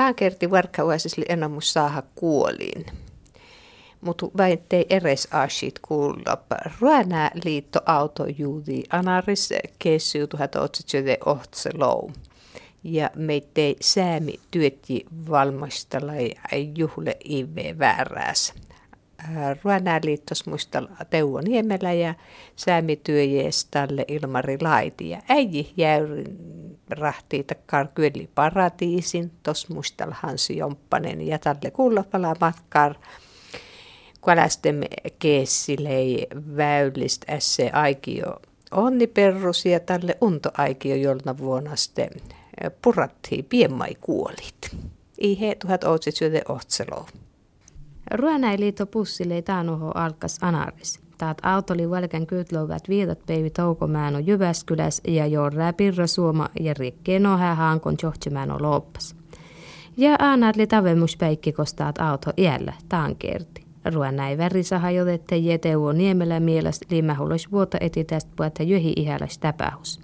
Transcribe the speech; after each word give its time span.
Tämä 0.00 0.14
kerti 0.14 0.50
varkka 0.50 0.84
uäsisli 0.84 1.24
enamus 1.28 1.72
saada 1.72 2.02
kuoliin. 2.14 2.86
Mutta 4.00 4.26
väittei 4.36 4.86
eres 4.90 5.28
asit 5.30 5.78
kuulla. 5.78 6.38
Ruänä 6.80 7.30
liitto 7.44 7.80
autojuudi 7.86 8.82
anaris 8.90 9.50
kesy 9.78 10.26
1908 10.26 11.72
ja 12.84 13.10
meittei 13.16 13.76
säämi 13.80 14.34
työtti 14.50 15.06
valmistella 15.30 16.12
juhle 16.76 17.16
ive 17.24 17.78
vääräs. 17.78 18.54
Ruänä 19.64 20.00
liittos 20.04 20.46
muista 20.46 20.82
Teuvo 21.10 21.40
Niemelä 21.40 21.92
ja 21.92 22.14
säämityöjees 22.56 23.64
tälle 23.64 24.04
Ilmari 24.08 24.58
Laiti. 24.60 25.10
Ja 25.10 25.22
äiji 25.28 25.72
jäyrin 25.76 26.38
rahtii 26.90 27.44
takkar 27.44 27.88
kyöli 27.94 28.28
paratiisin, 28.34 29.30
tos 29.42 29.68
muistal 29.68 30.10
Hansi 30.12 30.56
Jomppanen 30.56 31.26
ja 31.26 31.38
tälle 31.38 31.70
kuullopala 31.72 32.34
matkar. 32.40 32.94
Kualastem 34.20 34.80
keessilei 35.18 36.26
väylist 36.56 37.24
esse 37.28 37.70
aikio 37.72 38.40
onniperrus 38.70 39.66
ja 39.66 39.80
tälle 39.80 40.16
untoaikio, 40.20 40.96
jolna 40.96 41.38
vuonna 41.38 41.76
sitten 41.76 42.10
purattiin 42.82 43.44
piemmai 43.44 43.94
kuolit. 44.00 44.76
Ihe 45.18 45.54
1808. 45.54 46.86
Ruoanäiliitto 48.14 48.86
pussille 48.86 49.42
taanuho 49.42 49.90
alkas 49.94 50.38
anaris. 50.40 51.00
Taat 51.18 51.38
autoli 51.42 51.90
välkän 51.90 52.26
kytlouvat 52.26 52.88
viitat 52.88 53.26
päivi 53.26 53.50
toukomäänö 53.50 54.20
Jyväskyläs 54.20 55.00
ja 55.08 55.26
jorrää 55.26 55.72
pirra 55.72 56.06
suoma 56.06 56.48
ja 56.60 56.74
rikkeen 56.74 57.26
ohää 57.26 57.54
haankon 57.54 57.96
johtimäänö 58.02 58.54
loppas. 58.60 59.16
Ja 59.96 60.16
aanarli 60.18 60.66
tavemuspäikki 60.66 61.52
kostaat 61.52 61.98
auto 61.98 62.30
iällä, 62.36 62.72
taan 62.88 63.16
kerti. 63.16 63.64
Ruoanäi 63.94 64.38
värisaha 64.38 64.90
jodette 64.90 65.36
jeteuo 65.36 65.92
niemelä 65.92 66.40
mielas 66.40 66.80
limähulos 66.90 67.52
vuotta 67.52 67.78
eti 67.80 68.04
tästä 68.04 68.30
puolta 68.36 68.62
jöhi 68.62 68.92
ihalas 68.96 69.38
täpähus. 69.38 70.00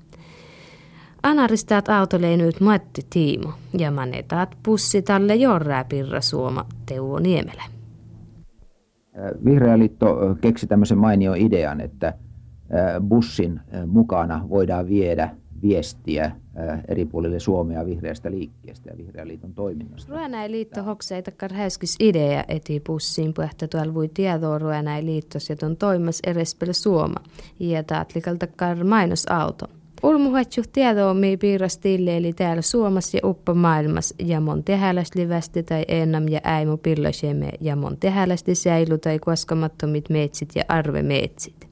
Anaristaat 1.22 1.88
autolle 1.88 2.36
nyt 2.36 2.60
Matti 2.60 3.02
Tiimo 3.10 3.52
ja 3.78 3.90
manetaat 3.90 4.56
pussi 4.62 5.02
talle 5.02 5.34
jorrää 5.34 5.84
pirra 5.84 6.20
suoma 6.20 6.66
Teuvo 6.86 7.18
Niemelä. 7.18 7.75
Vihreä 9.44 9.78
liitto 9.78 10.36
keksi 10.40 10.66
tämmöisen 10.66 10.98
mainio 10.98 11.34
idean, 11.34 11.80
että 11.80 12.14
bussin 13.08 13.60
mukana 13.86 14.46
voidaan 14.48 14.88
viedä 14.88 15.30
viestiä 15.62 16.30
eri 16.88 17.04
puolille 17.04 17.40
Suomea 17.40 17.86
vihreästä 17.86 18.30
liikkeestä 18.30 18.90
ja 18.90 18.96
vihreän 18.96 19.28
liiton 19.28 19.54
toiminnasta. 19.54 20.12
Ruonai 20.12 20.50
liitto 20.50 20.82
hoksai 20.82 21.22
takkar 21.22 21.52
häskis 21.52 21.96
idea 22.00 22.44
eti 22.48 22.80
bussiin, 22.86 23.34
puhetta 23.34 23.68
tuolla 23.68 23.94
voi 23.94 24.08
tietoa 24.08 24.58
Ruonai 24.58 25.04
liittos, 25.04 25.50
ja 25.50 25.56
on 25.62 25.76
toimas 25.76 26.20
erespel 26.26 26.72
Suoma, 26.72 27.20
ja 27.60 27.82
taatlikal 27.82 28.36
takkar 28.36 28.84
mainosauto. 28.84 29.66
Ulmuhatju 30.02 30.62
mi 31.14 31.36
piirras 31.36 31.76
eli 32.16 32.32
täällä 32.32 32.62
Suomessa 32.62 33.16
ja 33.16 33.28
uppa 33.28 33.54
maailmassa 33.54 34.14
ja 34.18 34.40
mon 34.40 34.64
tehälästi 34.64 35.28
västi 35.28 35.62
tai 35.62 35.84
ennam 35.88 36.28
ja 36.28 36.40
äimu 36.44 36.76
pillasemme 36.76 37.50
ja 37.60 37.76
mon 37.76 37.96
tehälästi 37.96 38.54
säilu 38.54 38.98
tai 38.98 39.18
koskamattomit 39.18 40.10
metsit 40.10 40.50
ja 40.54 40.64
arvemetsit. 40.68 41.68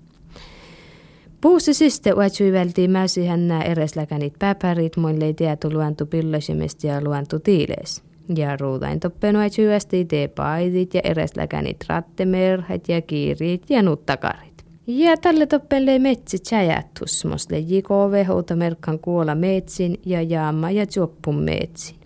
Puussa 1.41 1.75
siste 1.75 2.14
vältiin 2.52 2.91
mäsi 2.91 3.27
hännää 3.27 3.62
eresläkänit 3.62 4.34
päpärit, 4.39 4.97
muille 4.97 5.25
ei 5.25 5.34
luontu 5.72 6.06
pillasemesta 6.06 6.86
ja 6.86 7.05
luontu 7.05 7.39
tiilees. 7.39 8.02
Ja 8.36 8.56
ruudain 8.56 9.00
toppen 9.00 9.36
uatsui 9.36 9.67
tee 10.05 10.28
paitit 10.28 10.95
ja 10.95 11.00
eresläkänit 11.05 11.77
rattemerhat 11.89 12.89
ja 12.89 13.02
kiiriit 13.02 13.70
ja 13.70 13.83
nuttakarit. 13.83 14.53
Ja 14.86 15.16
tälle 15.16 15.46
toppelle 15.46 15.98
metsi 15.98 16.39
tjäjätus, 16.39 17.24
mosle 17.24 17.58
jiko 17.58 18.11
vehouta 18.11 18.56
merkkan 18.56 18.98
kuola 18.98 19.34
metsin 19.34 20.00
ja 20.06 20.22
jaama 20.22 20.70
ja 20.70 20.86
juoppun 20.96 21.39
metsin. 21.39 21.96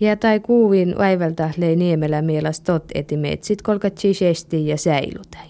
Ja 0.00 0.16
tai 0.16 0.40
kuuvin 0.40 0.94
väivältä 0.98 1.50
lei 1.56 1.76
niemelä 1.76 2.22
mielas 2.22 2.60
tot 2.60 2.84
eti 2.94 3.16
metsit 3.16 3.62
kolkatsi 3.62 4.14
shesti 4.14 4.66
ja 4.66 4.76
säilutäi. 4.76 5.46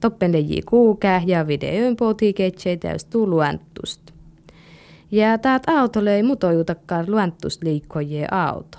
Toppen 0.00 0.32
leji 0.32 0.62
kuukää 0.62 1.22
ja 1.26 1.46
videoin 1.46 1.96
poti 1.96 2.32
ketsei 2.32 2.76
täystuu 2.76 3.30
luantust. 3.30 4.00
Ja 5.10 5.38
taat 5.38 5.68
auto 5.68 6.04
lei 6.04 6.22
mutojutakkaan 6.22 7.10
luantust 7.10 7.62
auto. 8.30 8.78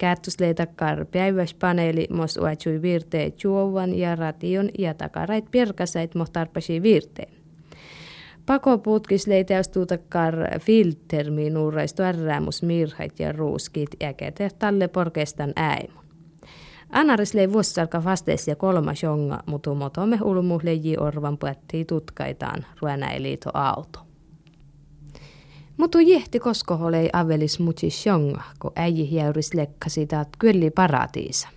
Kättusleitakar 0.00 1.04
päiväspaneeli 1.04 2.06
mos 2.10 2.36
uatsui 2.36 2.82
virtee 2.82 3.32
juovan 3.44 3.94
ja 3.94 4.16
ration 4.16 4.68
ja 4.78 4.94
takarait 4.94 5.44
pirkasait 5.50 6.14
mo 6.14 6.24
tarpasi 6.32 6.82
virteen. 6.82 7.34
Pakoputkis 8.46 9.26
leitäystuutakar 9.26 10.34
filtermi 10.60 11.50
nuuraistu 11.50 12.02
mirhait 12.62 13.20
ja 13.20 13.32
ruuskit 13.32 13.90
ja 14.00 14.12
käte 14.12 14.48
talle 14.58 14.88
porkestan 14.88 15.52
äimu. 15.56 16.00
Anaris 16.90 17.34
lei 17.34 17.52
vuossarka 17.52 18.04
vastees 18.04 18.48
ja 18.48 18.56
kolmas 18.56 19.02
jonga, 19.02 19.42
mutta 19.46 19.74
motomme 19.74 20.18
ulmu 20.22 20.60
orvan 20.98 21.38
puettiin 21.38 21.86
tutkaitaan 21.86 22.66
ruonäiliito 22.82 23.50
auto. 23.54 24.09
Mutta 25.80 26.00
jehti 26.00 26.40
koskoholei 26.40 27.10
avelis 27.12 27.58
muti 27.60 27.90
shonga, 27.90 28.42
kun 28.58 28.72
äiji 28.76 29.14
jäyris 29.14 29.54
lekkasi 29.54 30.06
taat 30.06 30.28
kyölli 30.38 30.70
paratiisa. 30.70 31.48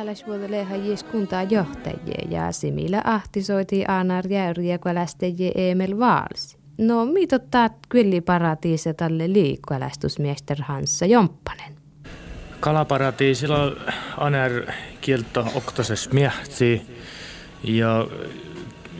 Tilaläisvuodelle 0.00 0.64
hajis 0.64 1.04
kuntaa 1.04 1.42
johtajia 1.42 2.28
ja 2.30 2.52
Simillä 2.52 3.02
ahtisoiti 3.04 3.84
Aanar 3.88 4.26
Jäyri 4.26 4.68
ja 4.68 4.78
Kalastajie 4.78 5.52
Emil 5.54 5.98
Vaalsi. 5.98 6.58
No, 6.78 7.04
mitä 7.04 7.36
ottaa 7.36 7.70
kyllä 7.88 8.22
paratiise 8.22 8.94
tälle 8.94 9.32
liikkualästusmiester 9.32 10.62
Hanssa 10.62 11.06
Jomppanen? 11.06 11.76
Kalaparatiisilla 12.60 13.72
Anar 14.16 14.50
kielto 15.00 15.46
oktoses 15.54 16.12
miehti 16.12 16.82
ja 17.62 18.06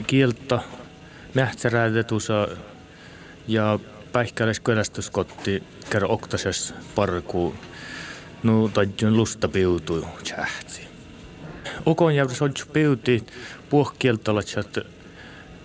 kielto 0.06 0.60
mähtsäräytetusa 1.34 2.48
ja 3.48 3.78
päihkäles 4.12 4.60
kölästyskotti 4.60 5.62
kerro 5.90 6.12
oktoses 6.12 6.74
parku 6.94 7.54
no 8.42 8.68
tajun 8.68 9.16
lusta 9.16 9.48
piutuu 9.48 10.04
tjähtsi. 10.24 10.89
Okon 11.86 12.14
jäydys 12.14 12.42
on 12.42 12.52
piuti 12.72 13.26
puhkieltolla, 13.70 14.40
että 14.60 14.82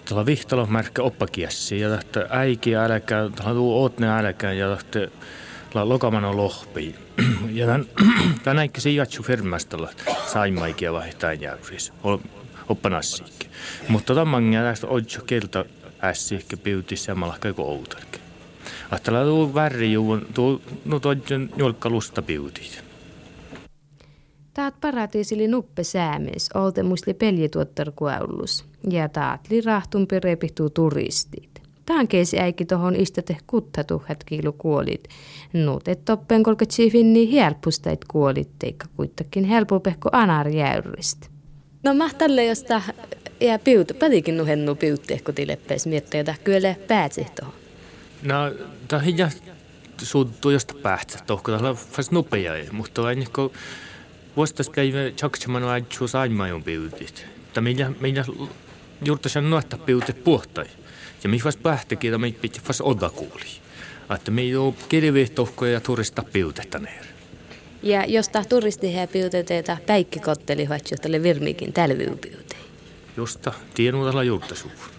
tuolla 0.06 0.26
Vihtalo 0.26 0.66
märkä 0.66 1.04
oppakiessi 1.04 1.80
ja 1.80 1.90
tähtä 1.90 2.28
äikiä 2.30 2.84
älkää, 2.84 3.30
tuolla 3.30 3.54
tuu 3.54 3.82
ootne 3.82 4.20
älkää 4.20 4.54
ja 4.54 4.76
tähtä 4.76 5.08
la 5.74 5.90
lokamano 5.90 6.38
lohpi. 6.38 6.96
ja 7.52 7.66
tän, 7.66 7.86
tän 8.44 8.60
äikki 8.60 8.82
se 8.82 8.90
jatsu 8.90 9.24
firmastalla 9.24 9.90
saimaikia 10.28 10.94
vaihtaa 10.94 11.34
jäyris. 11.34 11.94
Oppanassiikki. 12.70 13.50
Mutta 13.88 14.16
tammangia 14.16 14.62
tästä 14.62 14.88
odjo 14.88 15.22
kelta 15.26 15.66
ässiikki 16.04 16.56
piuti 16.56 16.96
samalla 16.96 17.38
kuin 17.56 17.68
outarki. 17.68 18.20
Ahtella 18.92 19.24
tuu 19.24 19.54
värri 19.54 19.94
juun, 19.94 20.28
tuu, 20.34 20.62
no 20.86 21.00
todjon 21.00 21.50
julkkalusta 21.58 22.22
piutit. 22.22 22.85
Taat 24.56 24.82
paratiisili 24.82 25.48
nuppe 25.48 25.84
säämes, 25.84 26.50
olte 26.54 26.84
musli 26.84 27.14
peljituottar 27.14 27.92
kuäullus. 27.96 28.66
Ja 28.90 29.10
taat 29.10 29.42
li 29.50 29.62
rahtun 29.62 30.08
perepihtuu 30.08 30.70
turistit. 30.70 31.62
Tähän 31.86 32.08
keisi 32.08 32.40
äikki 32.40 32.66
tohon 32.66 32.96
istate 32.96 33.38
kuttatu 33.48 34.04
hetkiilu 34.10 34.54
kuolit. 34.54 35.08
Nuut 35.54 35.88
et 35.88 36.06
toppen 36.06 36.44
kolka 36.44 36.66
chifinni 36.66 37.32
helpustait 37.32 38.06
kuolit, 38.06 38.50
teikka 38.60 38.86
kuitenkin 38.96 39.44
helpopehko 39.44 40.10
anar 40.12 40.48
jäyrist. 40.48 41.26
No 41.84 41.94
mä 41.94 42.10
tälle 42.18 42.46
josta 42.46 42.82
ja 43.40 43.60
piutu, 43.60 43.94
pätikin 43.94 44.38
nuhennu 44.38 44.76
piutti, 44.76 45.20
kun 45.26 45.34
tileppeis 45.34 45.86
miettiä, 45.86 46.20
että 46.20 46.36
kyllä 46.44 46.76
päätsi 46.88 47.26
tohon. 47.40 47.54
No, 48.24 48.36
tämä 48.88 49.02
on 49.24 49.32
suuttuu 50.02 50.52
josta 50.52 50.74
päästä, 50.84 51.20
tohko 51.28 51.52
tämä 51.52 51.70
on 51.70 51.76
fast 51.76 52.12
nopea, 52.12 52.54
mutta 52.72 53.04
aina 53.04 53.26
kun 54.36 54.42
Vuostaspäivä 54.42 55.12
tjaksamanu 55.16 55.68
aitsu 55.68 56.08
saimajun 56.08 56.64
piutit. 56.64 57.26
Ta 57.54 57.62
meillä, 57.62 57.92
meillä 58.00 58.26
juurta 59.06 59.30
sen 59.30 59.50
nuotta 59.50 59.78
piutit 59.78 60.24
puhtai. 60.24 60.66
Ja 61.24 61.30
mi 61.30 61.40
fas 61.40 61.58
pähtäkin, 61.58 62.10
että 62.10 62.18
meitä 62.18 62.40
piti 62.42 62.62
oda 62.84 63.10
kuuli. 63.10 63.46
Että 64.16 64.32
me 64.32 64.42
ei 64.42 64.56
ole 64.56 64.74
kilvihtohkoja 64.90 65.72
ja 65.72 65.80
turista 65.80 66.24
piutetta 66.34 66.80
neer. 66.80 67.06
Ja 67.84 68.06
jos 68.06 68.30
tämä 68.30 68.46
turisti 68.46 68.96
he 68.96 69.08
piuteteita 69.08 69.78
päikkikotteli 69.86 70.68
tälle 71.02 71.24
virmikin 71.24 71.74
tälviupiuteen. 71.74 72.62
Josta 73.18 73.54
tiedotella 73.74 74.24
jultaisuus. 74.24 74.95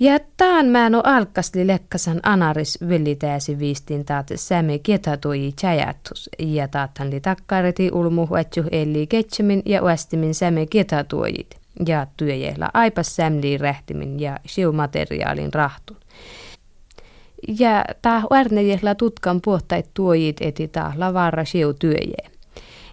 Ja 0.00 0.18
taan 0.36 0.66
mä 0.66 0.90
no 0.90 1.00
alkasli 1.04 1.66
lekkasan 1.66 2.20
anaris 2.22 2.78
villitääsi 2.88 3.58
viistin 3.58 4.04
taat 4.04 4.26
säme 4.34 4.80
tui 5.20 5.52
chajatus 5.60 6.30
ja 6.38 6.68
taatan 6.68 7.10
li 7.10 7.20
takkareti 7.20 7.90
ulmu 7.92 8.26
huetju 8.26 8.64
eli 8.70 9.06
ketsemin 9.06 9.62
ja 9.64 9.82
uestimin 9.82 10.34
säme 10.34 10.66
tuojit 11.08 11.56
ja 11.86 12.06
työjellä 12.16 12.70
aipas 12.74 13.16
sämliin 13.16 13.60
rähtimin 13.60 14.20
ja 14.20 14.38
siumateriaalin 14.46 15.54
rahtun. 15.54 15.96
Ja 17.58 17.84
tää 18.02 18.22
arnejellä 18.30 18.94
tutkan 18.94 19.40
puhtait 19.40 19.90
tuojit 19.94 20.36
eti 20.40 20.68
tää 20.68 20.92
lavarra 20.96 21.44
siu 21.44 21.74
työjeen. 21.74 22.30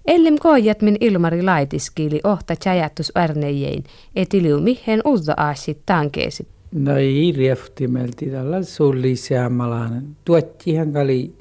Ellim 0.06 0.38
koijat 0.40 0.82
min 0.82 0.98
ilmari 1.00 1.44
laitiskiili 1.44 2.20
ohta 2.24 2.56
chajatus 2.56 3.12
arnejein, 3.16 3.84
etiliu 4.16 4.60
mihin 4.60 5.02
uzza 5.06 5.34
aasit 5.38 5.80
tankeesi 5.86 6.53
No 6.74 6.98
ei 6.98 7.34
rieftimelti 7.38 8.26
tällä 8.26 8.64
sulli 8.64 9.16
seamalainen. 9.16 10.18
Tuottihan 10.26 10.94
kali 10.94 11.36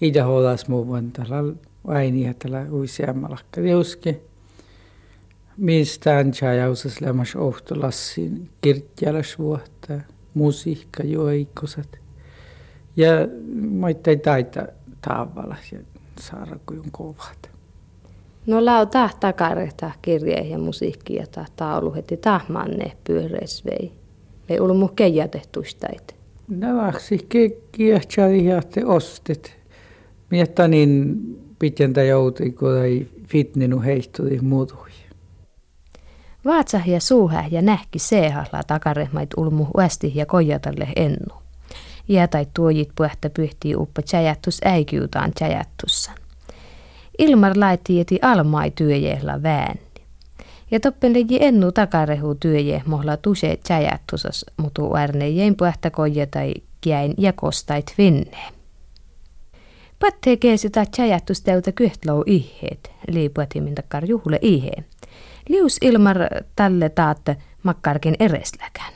ida 0.00 0.24
hodas 0.24 0.68
muun 0.68 1.12
tällä 1.12 1.54
aini 1.86 2.34
tällä 2.34 2.66
uiseamalakka 2.70 3.60
riuske. 3.60 4.20
Mistään 5.56 6.32
chajausas 6.32 7.00
lämmäs 7.00 7.36
ohtolassin 7.36 8.48
kirkjalas 8.60 9.38
vuotta, 9.38 10.00
musiikka 10.34 11.02
joikosat. 11.02 11.98
Ja 12.96 13.10
moittai 13.70 14.16
taita 14.16 14.66
tavalla 15.00 15.56
ja 15.72 15.78
saada 16.20 16.56
kuin 16.66 16.90
kovat. 16.92 17.50
No 18.46 18.64
lau 18.64 18.86
tahtaa 18.86 19.32
karehtaa 19.32 19.92
ja 20.50 20.58
musiikkia 20.58 21.24
ja 21.36 21.44
taulu 21.56 21.94
heti 21.94 22.16
tahmanne 22.16 22.96
pyöreisvei 23.04 24.05
ei 24.48 24.60
ollut 24.60 24.78
mun 24.78 24.96
keijätehtuistaita. 24.96 26.14
No 26.48 26.76
vaksi 26.76 27.28
kiehtäi 27.72 28.44
ja 28.44 28.62
te 28.62 28.84
ostet. 28.84 29.56
Miettä 30.30 30.68
niin 30.68 31.16
pitäntä 31.58 32.02
jouti, 32.02 32.50
kun 32.50 32.78
ei 32.78 33.08
fitninu 33.28 33.80
heittui 33.80 34.38
muutui. 34.42 34.90
Vaatsa 36.44 36.80
ja 36.86 37.00
suuhä 37.00 37.44
ja 37.50 37.62
nähki 37.62 37.98
seehalla 37.98 38.62
takarehmait 38.66 39.30
ulmu 39.36 39.66
uesti 39.76 40.12
ja 40.14 40.26
kojatalle 40.26 40.88
ennu. 40.96 41.34
tai 42.30 42.46
tuojit 42.54 42.88
puhta 42.96 43.30
pyhtii 43.30 43.76
uppa 43.76 44.02
tjäjättus 44.02 44.60
äikiutaan 44.64 45.32
tjäjättussa. 45.38 46.12
Ilmar 47.18 47.52
laitti 47.56 48.00
eti 48.00 48.18
almai 48.22 48.70
työjehla 48.70 49.42
vään. 49.42 49.85
Ja 50.70 50.80
toppen 50.80 51.14
legi 51.14 51.38
ennu 51.40 51.72
takarehu 51.72 52.34
työje 52.34 52.82
mohla 52.86 53.16
tuse 53.16 53.58
tjäjättusas, 53.66 54.46
mutu 54.56 54.90
jäin 55.34 55.56
puhta 55.56 55.90
koja 55.90 56.26
tai 56.26 56.54
kiäin 56.80 57.14
ja 57.18 57.32
kostait 57.32 57.94
finne. 57.96 58.38
Pattee 59.98 60.36
keesi 60.36 60.70
ta 60.70 60.84
tjäjättusteuta 60.96 61.72
kyhtlou 61.72 62.22
iheet, 62.26 62.90
liipuatimin 63.08 63.74
takkar 63.74 64.04
juhle 64.04 64.38
iheen. 64.42 64.84
Lius 65.48 65.78
ilmar 65.82 66.16
tälle 66.56 66.88
taatte 66.88 67.36
makkarkin 67.62 68.16
eresläkän. 68.20 68.92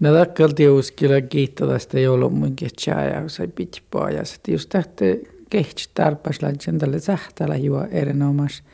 No 0.00 0.12
takkalti 0.12 0.68
uskilla 0.68 1.20
kiittää 1.20 1.68
tästä 1.68 2.00
joulumunkin 2.00 2.70
tjäjä, 2.84 3.28
sai 3.28 3.48
pitää 3.48 3.80
pojasta. 3.90 4.50
Just 4.50 4.68
tähtä 4.68 5.04
kehtsi 5.50 5.90
tarpas 5.94 6.42
lantsen 6.42 6.78
tälle 6.78 7.00
sähtälä 7.00 7.56
juo 7.56 7.86
erinomaisesti 7.90 8.68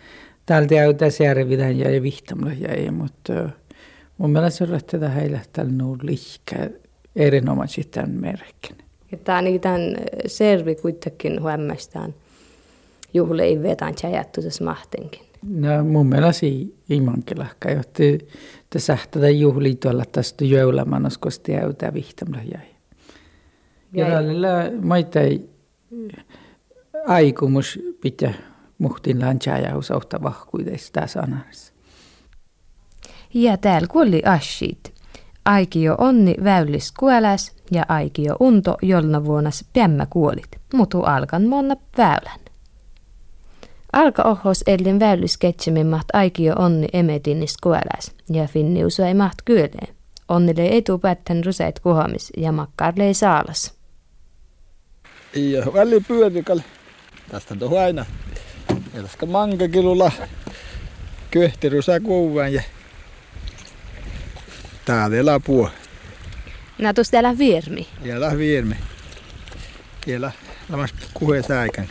täältä 0.48 0.74
täytäisi 0.74 1.22
järvidän 1.24 1.78
ja 1.78 2.02
vihtamalla 2.02 2.52
jäi, 2.52 2.90
mutta 2.90 3.32
mun 4.18 4.30
mielestä 4.30 4.66
se 4.66 4.84
tätä 4.86 5.08
heille 5.08 5.40
tällä 5.52 5.72
nuun 5.72 5.98
liikkeä 6.02 6.70
erinomaisesti 7.16 7.90
tämän 7.90 8.10
merkin. 8.10 8.76
Ja 9.12 9.18
tämä 9.18 9.42
niin 9.42 9.60
tämän 9.60 9.96
servi 10.26 10.74
kuitenkin 10.74 11.42
huomestaan 11.42 12.14
juhle 13.14 13.42
ei 13.42 13.62
vetään 13.62 13.94
tjäjättu 13.94 14.42
tässä 14.42 14.64
mahtenkin. 14.64 15.20
No 15.48 15.84
mun 15.84 16.06
mielestä 16.06 16.46
ei 16.90 17.00
mankelahka, 17.00 17.70
jotta 17.70 18.02
te 18.70 18.78
sähtätä 18.78 19.28
juhli 19.28 19.74
tuolla 19.74 20.04
tästä 20.12 20.44
joulamanos, 20.44 21.18
koska 21.18 21.52
täytää 21.52 21.94
vihtamalla 21.94 22.44
jäi. 22.52 22.68
Ja 23.92 24.06
tällä 24.06 24.72
maita 24.82 25.20
ei 25.20 25.48
aikumus 27.06 27.80
pitää 28.00 28.34
muhtin 28.78 29.20
ja 29.62 29.76
usohta 29.76 30.22
vahkuudesta 30.22 31.06
sanassa. 31.06 31.72
Ja 33.34 33.56
täällä 33.56 33.88
kuoli 33.88 34.22
ashit. 34.24 34.94
Aikio 35.44 35.94
onni 35.98 36.34
väylis 36.44 36.92
kuoläs 36.92 37.56
ja 37.70 37.84
aikio 37.88 38.36
unto 38.40 38.76
jolna 38.82 39.24
vuonas 39.24 39.64
pämmä 39.72 40.06
kuolit, 40.06 40.48
mutu 40.74 41.02
alkan 41.02 41.46
monna 41.46 41.76
väylän. 41.98 42.40
Alka 43.92 44.22
ohos 44.22 44.64
ellin 44.66 45.00
väylysketsemimmat 45.00 46.06
aikio 46.12 46.54
onni 46.58 46.88
emetinis 46.92 47.56
kuoläs 47.62 48.14
ja 48.30 48.46
finni 48.46 48.84
usai 48.84 49.14
maht 49.14 49.34
kyöleen. 49.44 49.94
Onnille 50.28 50.68
etupätten 50.76 51.44
ruseit 51.44 51.80
kuhamis 51.80 52.32
ja 52.36 52.52
makkarlei 52.52 53.14
saalas. 53.14 53.74
Ja 55.34 55.72
väli 55.72 56.00
pyörikalle. 56.00 56.64
Tästä 57.30 57.54
on 57.60 57.78
aina 57.78 58.06
Eläskä 58.98 59.26
mankakilulla 59.26 60.12
köhterusä 61.30 62.00
kuvan 62.00 62.52
ja 62.52 62.62
täällä 64.84 65.16
elää 65.16 65.40
puo. 65.40 65.70
Nää 66.78 66.94
tuossa 66.94 67.10
täällä 67.10 67.38
viermi. 67.38 67.86
Elää 68.04 68.36
viermi. 68.36 68.74
Elää 70.06 70.32
lämmäs 70.68 70.94
kuhe 71.14 71.42
säikän. 71.42 71.88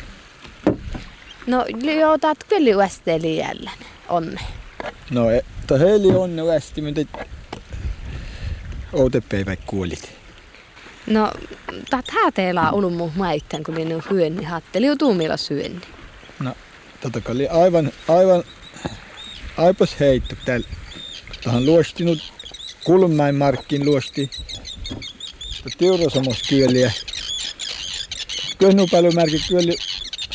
No, 1.48 1.66
joutat 2.00 2.44
kyllä 2.44 2.78
uesteli 2.78 3.38
jälleen. 3.38 3.78
Onne. 4.10 4.42
No, 5.12 5.30
e, 5.30 5.42
to 5.68 5.80
heli 5.80 6.16
onne 6.16 6.42
uesti, 6.42 6.82
mutta 6.82 7.26
outepäivä 8.94 9.56
kuolit. 9.56 10.14
No, 11.08 11.32
taat 11.90 12.06
hääteellä 12.12 12.72
ollut 12.72 12.94
mun 12.94 13.12
maitten, 13.16 13.64
kun 13.64 13.76
ne 13.76 13.96
on 13.96 14.04
hyönni. 14.10 14.44
Hatteli 14.44 14.86
jo 14.86 14.96
tuumilla 14.96 15.38
syönni. 15.38 15.82
No, 16.40 16.56
Tota 17.02 17.22
oli 17.32 17.48
aivan, 17.48 17.92
aivan 18.08 18.44
aipas 19.58 20.00
heitto 20.00 20.36
täällä. 20.46 20.68
Tähän 21.44 21.66
luostinut 21.66 22.34
Kulmäin 22.84 23.36
markkin 23.36 23.86
luosti 23.86 24.32
Tiurosamos 25.78 26.38
kyöliä. 26.50 26.92
Köhnupälymärki 28.58 29.40
kyöli 29.48 29.76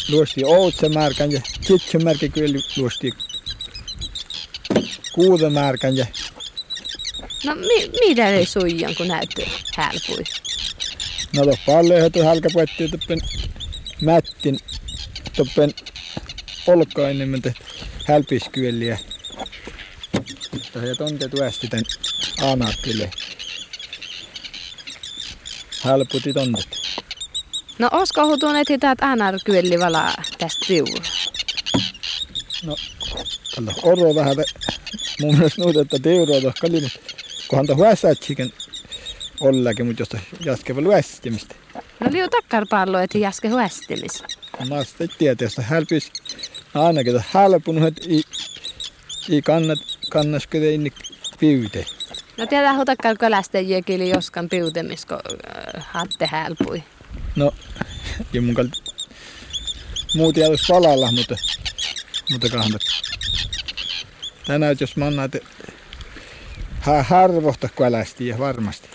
luosti 0.08 0.44
Outsamärkän 0.44 1.32
ja 1.32 1.40
Kitsemärki 1.66 2.28
kyöli 2.28 2.58
luosti 2.76 3.12
Kuudamärkän 5.12 5.96
ja 5.96 6.06
No 7.44 7.54
mi- 7.54 7.90
mitä 8.08 8.28
ei 8.28 8.46
suijan 8.46 8.94
kun 8.94 9.08
näyttää 9.08 9.44
hälpui? 9.76 10.24
No 11.36 11.44
to 11.44 11.52
paljon 11.66 12.00
heti 12.00 12.20
hälkäpuettiin 12.20 12.90
toppen 12.90 13.20
mättin 14.00 14.58
toppen 15.36 15.74
polkkainen, 16.66 17.30
mutta 17.30 17.52
hälpiskyöliä. 18.08 18.98
Ja 20.74 20.94
tonte 20.98 21.28
tuesti 21.28 21.68
tän 21.68 21.82
aanakkille. 22.42 23.10
Hälputi 25.82 26.32
tontet. 26.32 26.68
No 27.78 27.88
osko 27.92 28.26
hutuneet 28.26 28.68
hitaat 28.68 28.98
äänärkyöli 29.02 29.78
vala 29.80 30.12
tästä 30.38 30.66
tiulla? 30.66 31.02
No, 32.64 32.76
tällä 33.54 33.72
oro 33.82 34.14
vähän 34.14 34.36
mun 35.20 35.34
mielestä 35.34 35.62
nuut, 35.62 35.76
että 35.76 35.98
tiuroa 35.98 36.40
tohkali, 36.40 36.80
mutta 36.80 36.98
kunhan 37.48 37.66
tuohon 37.66 37.86
huäsäätsikin 37.86 38.52
ollakin, 39.40 39.86
mutta 39.86 40.02
josta 40.02 40.18
jaskeva 40.44 40.80
luestimistä. 40.80 41.54
No 42.00 42.06
liu 42.10 42.28
takkarpallo, 42.28 42.98
että 42.98 43.18
jaske 43.18 43.48
huästimis. 43.48 44.22
Mä 44.68 44.84
sitten 44.84 45.08
tiedä, 45.18 45.44
josta 45.44 45.62
hälpis 45.62 46.12
ainakin 46.74 47.14
on 47.16 47.22
halpunut, 47.32 47.84
että 47.84 48.02
ei, 48.08 48.22
ei 49.30 49.42
kannat, 49.42 49.78
kannas 50.10 50.46
kyllä 50.46 50.70
inni 50.70 50.92
piute. 51.40 51.86
No 52.38 52.46
tiedä 52.46 52.74
hutakkaan 52.74 53.18
kölästäjiäkin 53.18 54.08
joskan 54.08 54.48
piutemis, 54.48 55.06
kun 55.06 55.18
äh, 55.76 55.86
hatte 55.86 56.26
hälpui. 56.26 56.82
No, 57.36 57.52
ja 58.32 58.42
mun 58.42 58.54
kalta 58.54 58.76
muut 60.14 60.36
jäädys 60.36 60.66
palalla, 60.68 61.12
mutta, 61.12 61.36
mutta 62.32 62.48
kahta. 62.48 62.78
Tänään 64.46 64.76
jos 64.80 64.96
mä 64.96 65.06
annan, 65.06 65.24
että 65.24 65.38
harvohta 67.02 67.68
kölästi 67.68 68.26
ja 68.26 68.38
varmasti. 68.38 68.88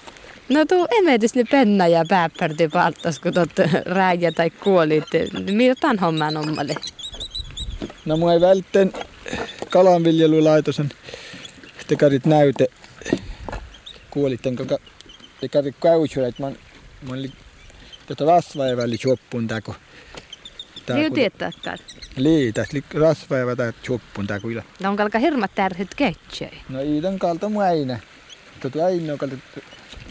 No 0.50 0.66
tuu 0.66 0.88
emedisli 1.00 1.44
penna 1.44 1.88
ja 1.88 2.04
pääpärti 2.10 2.68
paltas, 2.68 3.20
kun 3.20 3.34
tot 3.34 3.50
rääjä 3.86 4.32
tai 4.32 4.50
kuolit. 4.50 5.04
Mitä 5.52 5.76
tämän 5.82 6.00
homman 6.00 6.38
ommalle? 6.38 6.76
No 8.06 8.18
mua 8.18 8.34
ei 8.34 8.42
vältten 8.42 8.94
kalanviljelulaitosen 9.70 10.90
tekarit 11.88 12.26
näyte 12.26 12.68
kuolitten, 14.10 14.56
koska 14.56 14.78
tekarit 15.42 15.76
käysyä, 15.82 16.28
että 16.28 16.44
mä, 16.44 16.50
mä 17.02 17.14
olin 17.14 17.34
tota 18.08 18.26
rasvaa 18.26 18.68
ja 18.68 18.78
väli 18.78 18.98
choppun 18.98 19.48
kun 19.66 19.76
Liu 20.96 21.10
tietääkään. 21.10 21.78
Lii, 22.16 22.54
tässä 22.54 22.78
rasvaa 22.94 23.38
ja 23.38 23.56
tää 23.56 23.74
choppun 23.84 24.28
kun 24.42 24.64
No 24.80 24.90
on 24.90 24.96
kalka 24.96 25.20
hirmat 25.20 25.52
tärhyt 25.56 25.96
ketsei. 25.96 26.62
No 26.70 26.82
iidan 26.82 27.20
kalta 27.20 27.50
mua 27.50 27.64
aina. 27.64 28.00
Tota 28.60 28.86
aina 28.86 29.18
kalta, 29.18 29.36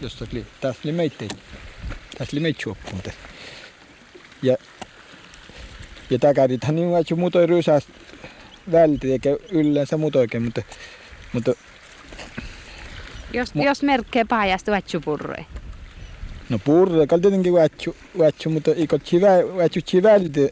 jos 0.02 0.16
tässä 0.60 0.80
oli 0.84 0.92
meitä, 0.92 1.24
tässä 2.18 2.36
oli 2.36 2.40
meitä 2.40 2.60
choppun. 2.60 3.02
Ja 4.42 4.56
ja 6.10 6.18
takarithan 6.18 6.76
niin 6.76 6.96
että 7.00 7.14
muutoi 7.16 7.46
rysäästä 7.46 7.92
välti, 8.72 9.12
eikä 9.12 9.30
yleensä 9.50 9.96
muut 9.96 10.16
oikein, 10.16 10.42
mutta, 10.42 10.62
mutta 11.32 11.52
Jos, 13.32 13.54
Mu- 13.54 13.64
jos 13.64 13.82
merkkee 13.82 14.24
paajasta 14.24 14.72
vatsupurroi. 14.72 15.44
no 16.48 16.58
purre, 16.58 17.06
kal 17.06 17.18
tietenkin 17.18 17.52
vätsy, 17.54 17.94
vätsy 18.18 18.48
mutta 18.48 18.70
eikö 18.74 18.98
vätsy 19.56 20.02
välti 20.02 20.50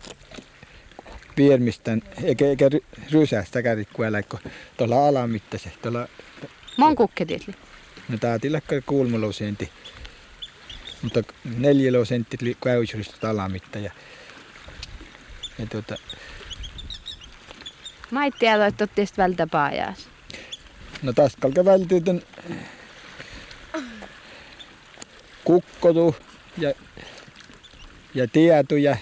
viermistän, 1.37 2.02
eikä, 2.25 2.46
eikä 2.46 2.68
ry- 2.68 2.84
rysäästä 3.12 3.62
kärit 3.62 3.88
kuella, 3.92 4.23
kun 4.23 4.38
tuolla 4.76 5.08
alamittaisen, 5.08 5.73
tuolla, 5.82 6.08
Mon 6.76 6.96
kukketietli. 6.96 7.54
no 8.08 8.18
tää 8.18 8.38
tilakka 8.38 8.80
kuulmolosentti, 8.87 9.70
mutta 11.02 11.23
neljälosentti 11.58 12.56
käysystä 12.64 13.30
alamitta 13.30 13.78
ja, 13.78 13.90
ja 15.58 15.66
tuota, 15.66 15.96
tiedä, 18.38 18.66
että 18.66 18.84
ottist 18.84 19.18
vältä 19.18 19.46
paajas. 19.46 20.08
No 21.02 21.12
tästä 21.12 21.40
kalka 21.40 21.64
vältytön 21.64 22.23
kukkotu 25.44 26.16
ja, 26.58 26.73
ja 28.14 28.28
tietu 28.28 28.76
ja 28.76 28.96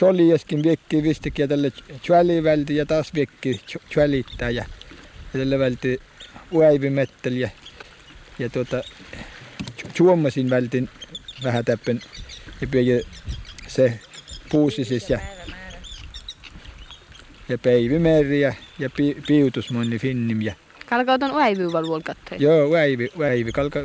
Jolieskin 0.00 0.62
viekki 0.62 1.02
vistikin 1.02 1.42
ja 1.42 1.48
tälle 1.48 1.72
tjäli 2.02 2.44
välti 2.44 2.76
ja 2.76 2.86
taas 2.86 3.14
viekki 3.14 3.60
tjälittää 3.88 4.50
ja, 4.50 4.64
ja 5.34 5.40
tälle 5.40 5.58
välti 5.58 6.00
uäivimetteli 6.52 7.40
ja, 7.40 7.50
ja 8.38 8.50
tuota 8.50 8.82
suomasin 9.94 10.50
vältin 10.50 10.88
vähän 11.42 11.64
täppen 11.64 12.00
ja 12.60 12.68
se 13.66 14.00
puusisis 14.52 15.10
ja 15.10 15.18
ja 17.48 17.58
Päivimeri 17.58 18.40
ja, 18.40 18.54
ja 18.78 18.90
pi, 18.90 19.16
Piutusmonni 19.26 19.98
Finnim 19.98 20.42
ja 20.42 20.54
Kalka 20.86 21.12
on 21.12 21.32
uäivyyval 21.32 21.86
vuolkattoi. 21.86 22.38
joo 22.40 22.70
Väivi, 22.70 23.08
Väivi 23.18 23.52
kalka 23.52 23.80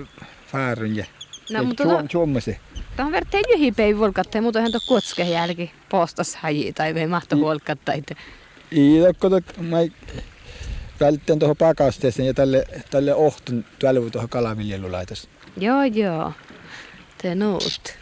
Faarun 0.48 0.96
ja, 0.96 1.06
No, 1.50 1.60
ja 1.60 1.64
mutta 1.64 1.84
Suom, 1.84 2.08
to, 2.08 2.12
Suomasi. 2.12 2.58
tohon 2.98 3.12
verteen 3.12 3.44
juhi 3.54 3.72
päivä 3.72 3.98
vuolkattoi, 3.98 4.42
mutta 4.42 4.62
hän 4.62 4.72
to 4.72 4.80
kuotske 4.88 5.24
jälki 5.24 5.72
postas 5.90 6.36
haji 6.36 6.74
tai 6.74 6.94
vei 6.94 7.08
mahto 7.08 7.38
vuolkattai. 7.38 8.04
Iidakko 8.72 9.30
mä 9.62 9.78
välttän 11.00 11.40
tuohon 11.40 11.58
pakasteeseen 11.58 12.28
ja 12.28 12.34
tälle, 12.34 12.66
tälle 12.92 13.14
ohtun 13.16 13.66
tuolle 13.80 14.10
tuohon 14.12 14.30
kalaviljelulaitos. 14.30 15.30
Joo, 15.58 15.84
joo. 15.84 16.34
Te 17.22 17.36
nuut. 17.36 17.98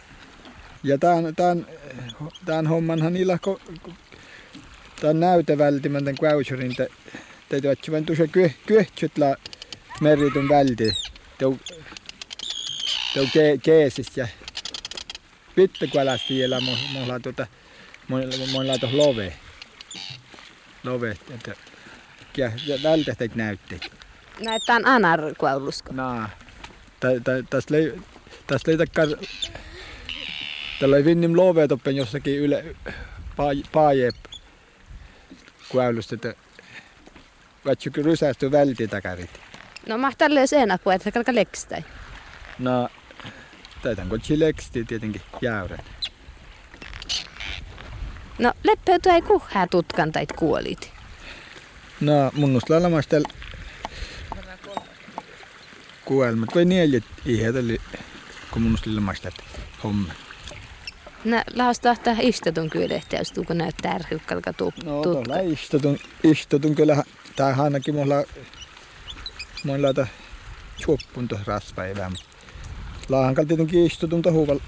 Ja 0.86 0.98
tämän, 0.98 1.36
tämän, 1.36 1.66
tämän 2.44 2.66
hommanhan 2.66 3.12
niillä 3.12 3.38
tämän 5.00 5.20
näytevältimän 5.20 6.04
tämän 6.04 6.18
kväysurin 6.18 6.76
te, 6.76 6.88
te 7.48 7.60
tuotsi 7.60 7.92
vain 7.92 8.06
tuossa 8.06 8.24
kyhtsytla 8.66 9.36
meritun 10.00 10.48
välti. 10.48 10.96
Teu, 11.38 11.58
teu 13.14 13.26
ke, 13.32 13.58
keesis 13.62 14.16
ja 14.16 14.28
vittukualasti 15.56 16.34
vielä 16.34 16.60
mulla 16.92 17.20
tuota, 17.20 17.46
mulla 18.08 18.78
tuossa 18.78 18.96
love. 18.96 19.32
Love, 20.84 21.10
että 21.10 21.54
ja 22.36 22.50
vältästä 22.82 23.24
näytteet. 23.34 23.92
On 24.68 24.86
anar 24.86 25.20
kuaulusko. 25.38 25.92
Naa. 25.92 26.30
Tästä 27.50 27.76
ei, 27.76 27.92
tästä 28.46 28.70
ei 28.70 28.76
takkar... 28.76 29.08
Tällä 30.80 30.96
ei 30.96 31.04
vinnim 31.04 31.36
love 31.36 31.68
toppen 31.68 31.96
jossakin 31.96 32.38
yle... 32.38 32.64
Paaje... 33.72 34.10
Kuäylystä, 35.68 36.14
että... 36.14 36.34
Vatsukki 37.64 38.02
rysästy 38.02 38.52
välti 38.52 38.88
takarit. 38.88 39.30
No 39.88 39.98
mä 39.98 40.12
tälleen 40.18 40.48
seenä 40.48 40.78
puhut, 40.78 40.94
että 40.94 41.12
kalka 41.12 41.34
lekstai. 41.34 41.84
No... 42.58 42.88
Taitan 43.82 44.08
kotsi 44.08 44.40
leksti 44.40 44.84
tietenkin 44.84 45.22
jäyrät. 45.40 45.84
No 48.38 48.52
leppeytyä 48.64 49.14
ei 49.14 49.22
kuhää 49.22 49.66
tutkan 49.66 50.12
tai 50.12 50.26
kuolit. 50.36 50.92
No, 52.00 52.32
lailla 52.68 53.02
tällä... 53.08 53.28
Kuelmat 56.04 56.54
vai 56.54 56.64
neljät 56.64 57.04
eli 57.58 57.80
kun 58.50 58.62
munnus 58.62 58.86
lailla 58.86 59.00
homma. 59.84 60.12
Nä 61.24 61.44
laastahtaa 61.54 62.16
istetun 62.20 62.70
kyydehtiä, 62.70 63.18
jos 63.20 63.32
tuuko 63.32 63.54
näyttää 63.54 63.92
ärhykkalka 63.92 64.52
tu- 64.52 64.72
No, 64.84 65.02
tuolla 65.02 65.38
istutun, 65.38 65.98
istutun 66.24 66.74
kyllä, 66.74 67.02
tää 67.36 67.56
ainakin 67.62 67.94
mulla, 67.94 68.24
mulla 69.64 69.94
ta 69.94 70.06
chuoppun 70.78 71.28
tuossa 71.28 71.44
rasvaivää. 71.52 72.10
Laahan 73.08 73.34
kalti 73.34 73.48
tietenkin 73.48 73.86
istutun 73.86 74.22
tohuval, 74.22 74.58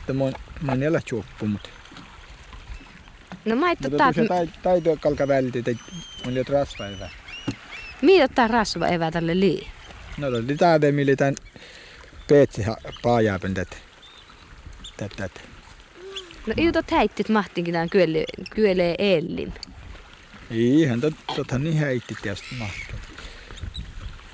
että 0.00 0.12
mun, 0.14 0.32
mun 0.60 0.82
ei 0.82 0.88
ole 0.88 1.00
chuoppu, 1.00 1.46
mutta 1.46 1.68
No 3.44 3.56
mä 3.56 3.70
itse 3.70 3.88
mutta 3.88 3.98
taat, 4.04 4.14
tuossa 4.14 4.34
tai, 4.34 4.48
taitoa 4.62 4.96
kalka 4.96 5.28
välti, 5.28 5.58
että 5.58 5.70
mun 6.24 6.36
ei 6.36 6.44
ole 6.48 6.58
rasvaivää. 6.58 7.10
mitä 8.02 8.28
tää 8.28 8.48
rasva 8.48 8.86
evää 8.88 9.10
tälle 9.10 9.40
lii? 9.40 9.68
No 10.18 10.26
oli 10.26 10.56
tää 10.56 10.78
millä 10.92 11.16
tän 11.16 11.34
peetsi 12.28 12.64
paajaapen 13.02 13.54
tätä. 13.54 13.76
Tätä, 15.00 15.14
tätä. 15.16 15.40
No 16.46 16.54
ilta 16.56 16.82
häittit 16.90 17.28
mahtinkin 17.28 17.72
tämän 17.72 17.90
kyölle, 17.90 18.24
kyölee 18.54 18.94
ellin. 18.98 19.54
Ihan 20.50 21.00
tot, 21.00 21.14
tothan 21.36 21.64
niin 21.64 21.76
heitti 21.76 22.16
tietysti 22.22 22.54
mahtuu. 22.58 22.98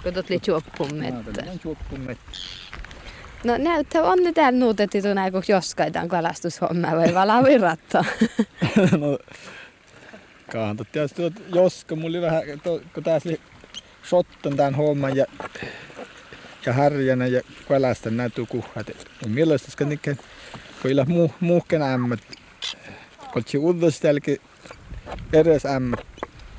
Kun 0.03 0.15
tot 0.15 0.31
li 0.31 0.41
chuoppun 0.41 0.95
mettä. 0.95 1.45
Mä 1.45 1.59
chuoppun 1.59 2.01
mettä. 2.01 2.31
No 3.45 3.57
näyttää 3.57 4.03
on 4.03 4.19
ne 4.25 4.33
täällä 4.33 4.59
nuutetti 4.59 5.03
tuon 5.03 5.19
aiku 5.19 5.43
joskaitaan 5.49 6.09
kalastushommaa 6.09 6.97
vai 6.97 7.15
valaa 7.15 7.45
virrattaa. 7.45 8.05
no, 9.01 9.19
kahan 10.53 10.77
tot 10.77 10.93
tietysti 10.93 11.23
joska 11.55 11.97
mulla 11.97 12.19
oli 12.19 12.21
vähän, 12.21 12.43
kun 12.95 13.05
taas 13.05 13.27
oli 13.27 13.41
shotton 14.09 14.57
tämän 14.57 14.75
homman 14.75 15.17
ja, 15.17 15.25
ja 16.67 16.73
härjänä 16.73 17.27
ja 17.27 17.41
kalastan 17.69 18.17
näytyy 18.17 18.47
kuhat. 18.47 18.89
Ja 19.23 19.29
millaista 19.29 19.85
niinkään, 19.85 20.17
kun 20.83 20.91
illa 20.91 21.05
muu, 21.05 21.35
muuhken 21.41 21.83
ämmät, 21.83 22.21
koltsi 23.33 23.59
uudesta 23.59 24.07
jälkeen 24.07 24.39
edes 25.33 25.67
ämmät 25.67 26.07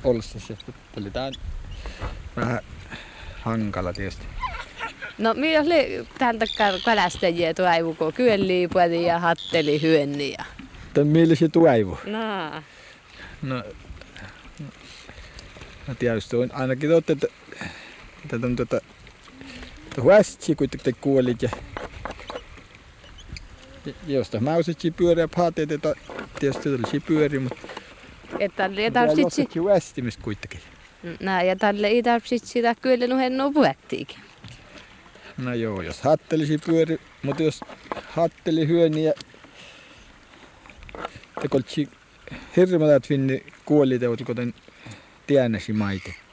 ollessa 0.03 0.39
se, 0.39 0.57
oli 0.97 1.11
tää 1.11 1.31
vähän 2.35 2.59
hankala 3.41 3.93
tietysti. 3.93 4.25
No 5.17 5.33
mitä 5.33 5.61
oli 5.61 6.07
täältä 6.17 6.45
kalastajia 6.85 7.53
tuo 7.53 7.65
aivu, 7.65 7.95
kun 7.95 8.13
puoli 8.73 9.05
ja 9.05 9.19
hatteli 9.19 9.81
hyönni. 9.81 10.31
Ja... 10.31 10.45
Tän 10.93 11.07
millaisia 11.07 11.49
tuaivu? 11.49 11.99
No. 12.05 12.61
No, 13.41 13.63
no 15.87 15.95
tietysti 15.99 16.35
on 16.35 16.49
ainakin 16.53 16.89
totta, 16.89 17.13
että 17.13 17.27
tätä 18.27 18.47
on 18.47 18.55
tuota, 18.55 18.81
huästsi, 20.01 20.55
kun 20.55 20.69
te 20.69 20.91
kuolit 21.01 21.41
ja 21.41 21.49
josta 24.07 24.39
mä 24.39 24.55
ositsin 24.55 24.93
pyöriä 24.93 25.27
paateet, 25.35 25.71
että 25.71 25.93
tietysti 26.39 26.69
olisi 26.69 26.99
pyöri, 26.99 27.39
mutta 27.39 27.67
Että 28.39 28.69
ei 28.77 28.91
tarvitse 28.91 29.21
jossakin 29.21 29.61
huästimistä 29.61 30.23
kuitenkin. 30.23 30.59
No, 31.19 31.41
ja 31.41 31.55
tälle 31.55 31.87
ei 31.87 32.03
tarvitse 32.03 32.37
sitä 32.37 32.75
kyllä 32.81 33.07
nuhennoa 33.07 33.51
puhettiikin. 33.51 34.17
No 35.37 35.53
joo, 35.53 35.81
jos 35.81 36.01
hattelisi 36.01 36.57
pyöri, 36.57 36.99
mutta 37.23 37.43
jos 37.43 37.61
hatteli 38.09 38.67
hyöni 38.67 39.03
ja 39.03 39.13
te 41.41 41.47
koltsi 41.47 41.89
hirveät 42.57 43.07
finni 43.07 43.45
kuoli 43.65 43.99
teot, 43.99 44.21
kuten 44.25 44.53
tienesi 45.27 45.73
maite. 45.73 46.26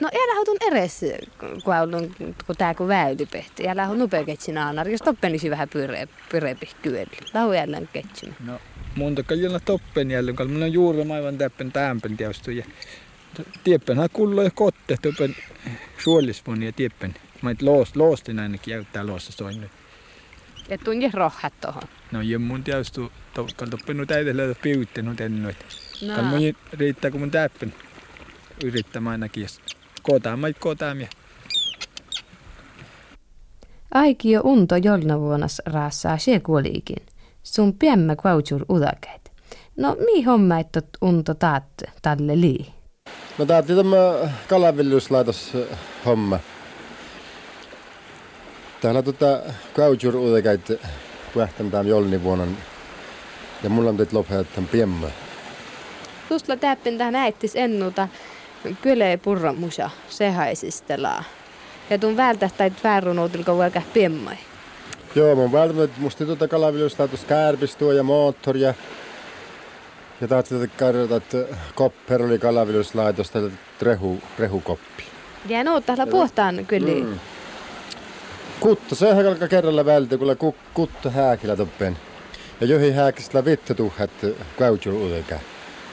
No 0.00 0.08
älä 0.14 0.34
hautun 0.34 0.56
eres, 0.66 1.00
kun 1.38 1.74
on, 1.94 2.14
kun 2.46 2.56
tää 2.58 2.74
kun 2.74 2.88
väylipehti. 2.88 3.68
Älä 3.68 3.86
hautun 3.86 3.98
nupeketsin 3.98 4.58
aanar, 4.58 4.88
jos 4.88 5.00
toppenisi 5.00 5.50
vähän 5.50 5.68
pyre, 5.68 6.08
pyrepi 6.30 6.70
kyöli. 6.82 7.18
Lahu 7.34 7.52
jälleen 7.52 7.88
ketsimä. 7.92 8.34
No, 8.44 8.60
mun 8.96 9.14
takajilla 9.14 9.60
toppen 9.60 10.10
jälleen, 10.10 10.36
kun 10.36 10.50
minä 10.50 10.64
on 10.64 10.72
juuri 10.72 11.12
aivan 11.12 11.38
täppen 11.38 11.72
tämpen 11.72 12.16
tietysti. 12.16 12.56
Ja 12.56 12.64
tieppen 13.64 13.98
hän 13.98 14.08
kullo 14.12 14.42
ja 14.42 14.50
kotte, 14.50 14.96
toppen 15.02 15.36
suolismoni 15.98 16.66
ja 16.66 16.72
tieppen. 16.72 17.14
Mä 17.42 17.50
et 17.50 17.62
loos, 17.62 17.96
loostin 17.96 18.38
ainakin 18.38 18.72
jäyttää 18.72 19.06
loossa 19.06 19.32
soin 19.32 19.70
Ja 20.68 20.78
tunne 20.78 21.10
rohhat 21.14 21.52
tohon. 21.60 21.82
No 22.12 22.22
ja 22.22 22.38
mun 22.38 22.64
tietysti, 22.64 23.00
kun 23.56 23.70
toppen 23.70 23.96
nu 23.96 24.06
täydellä 24.06 24.42
piutte 24.62 25.02
nu 25.02 25.14
tennoit. 25.14 25.56
No. 26.02 26.14
Kan 26.14 26.24
mun 26.24 26.40
riittää, 26.72 27.10
kun 27.10 27.20
mun 27.20 27.30
täppen 27.30 27.74
yrittämään 28.64 29.12
ainakin, 29.12 29.42
jos 29.42 29.60
kootaan, 30.02 30.40
kootaan 30.60 31.00
ja 31.00 31.08
Aikio 33.94 34.40
unto 34.44 34.76
jolna 34.76 35.20
vuonas 35.20 35.62
raassaa 35.66 36.18
se 36.18 36.40
kuoliikin. 36.40 37.06
Sun 37.42 37.74
piemmä 37.74 38.16
kvautsur 38.16 38.64
udakäit. 38.70 39.32
No 39.76 39.96
mi 40.04 40.22
homma 40.22 40.58
et 40.58 40.88
unto 41.02 41.34
taat 41.34 41.64
talle 42.02 42.40
lii? 42.40 42.66
No 43.38 43.46
oli 43.58 43.76
tämä 43.76 44.30
kalaviljelyslaitos 44.48 45.52
äh, 45.54 45.78
homma. 46.06 46.38
Täällä 48.80 49.02
tota 49.02 49.40
kaujur 49.76 50.16
uudekait 50.16 50.68
puhtan 51.34 51.70
tämän 51.70 51.86
jolni 51.86 52.22
vuonna. 52.22 52.46
Ja 53.62 53.70
mulla 53.70 53.90
on 53.90 53.96
teit 53.96 54.12
lopea 54.12 54.44
tämän 54.44 54.68
piemmä. 54.68 55.06
Tuosta 56.28 56.56
täppin 56.56 56.98
tähän 56.98 57.14
äittis 57.14 57.56
ennuta 57.56 58.08
kyllä 58.82 59.04
purra 59.22 59.52
musa 59.52 59.90
sehaisistelaa. 60.08 61.24
Ja 61.90 61.98
tuun 61.98 62.16
vältä 62.16 62.50
tai 62.58 62.72
väärunuutilko 62.84 63.58
vaikka 63.58 63.82
piemmai. 63.92 64.36
Joo, 65.14 65.34
mun 65.34 65.52
välttämättä 65.52 66.00
musta 66.00 66.26
tota 66.26 66.48
kalaviljelyslaitos 66.48 67.24
kärpistua 67.24 67.92
ja 67.92 68.02
moottori 68.02 68.60
ja 68.60 68.74
ja 70.20 70.28
taas 70.28 70.44
tätä 70.44 70.66
karjoitat 70.66 71.24
kopper 71.74 72.22
oli 72.22 72.38
kalaviljelyslaitos, 72.38 73.30
tätä 73.30 73.50
rehu, 73.82 74.20
rehukoppi. 74.38 75.02
Ja 75.48 75.64
no 75.64 75.80
täällä 75.80 76.06
puhutaan 76.06 76.66
kyllä. 76.66 77.04
Mm. 77.04 77.18
Kutta, 78.60 78.94
se 78.94 79.06
on 79.06 79.28
aika 79.28 79.48
kerralla 79.48 79.84
vältä, 79.84 80.18
kun 80.18 80.36
ku, 80.36 80.54
kutta 80.74 81.10
hääkillä 81.10 81.56
toppen. 81.56 81.96
Ja 82.60 82.66
johi 82.66 82.92
hääkistä 82.92 83.44
vittu 83.44 83.74
tuhat 83.74 84.10
kautjur 84.58 84.94
uudekään. 84.94 85.40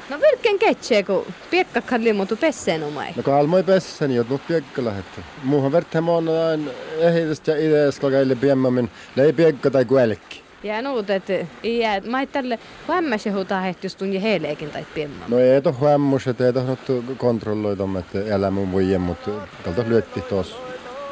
No 0.10 0.18
vilken 0.22 0.60
ketsee, 0.60 1.04
kun 1.04 1.26
piekkakan 1.52 2.04
limutu 2.04 2.36
pesseen 2.36 2.84
omai. 2.84 3.14
No 3.16 3.24
kun 3.24 3.34
almoi 3.34 3.64
pessäni, 3.64 4.08
niin 4.08 4.18
jotnut 4.18 4.48
piekka 4.48 4.86
lähetty. 4.86 5.22
Muuhan 5.44 5.72
vertä 5.72 6.02
monna 6.02 6.48
aina 6.48 6.72
ehitistä 7.00 7.52
ja 7.52 7.68
ideas, 7.68 8.00
kun 8.00 8.12
käille 8.12 8.36
piemmämin, 8.36 8.92
lei 9.16 9.34
piekka 9.34 9.72
tai 9.72 9.86
kuelkki. 9.86 10.44
Ja 10.64 10.82
nuut, 10.82 11.10
että 11.10 11.34
jää, 11.64 12.02
mä 12.02 12.20
ei 12.20 12.28
tälle 12.28 12.60
hämmäsi 12.88 13.30
huutaa 13.30 13.62
hehti, 13.62 13.86
jos 13.86 13.96
tunni 13.96 14.22
heileekin 14.22 14.70
tai 14.70 14.86
piemmä. 14.94 15.26
No 15.28 15.40
ei 15.40 15.62
toh 15.62 15.82
hämmus, 15.82 16.28
että 16.28 16.46
ei 16.46 16.54
toh 16.54 16.68
nottu 16.68 17.04
kontrolloida, 17.18 17.84
että 18.00 18.36
elämä 18.36 18.52
mun 18.52 18.72
voi 18.72 18.98
mutta 18.98 19.32
kalta 19.66 19.84
lyötti 19.88 20.22
tuossa. 20.22 20.58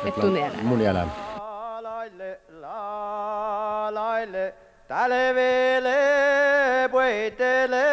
Et 0.06 0.16
tunni 0.16 0.40
elämä. 0.40 0.64
Mun 0.64 0.82
elämä. 0.82 1.12
Talvele 4.88 5.98
puitele 6.92 7.86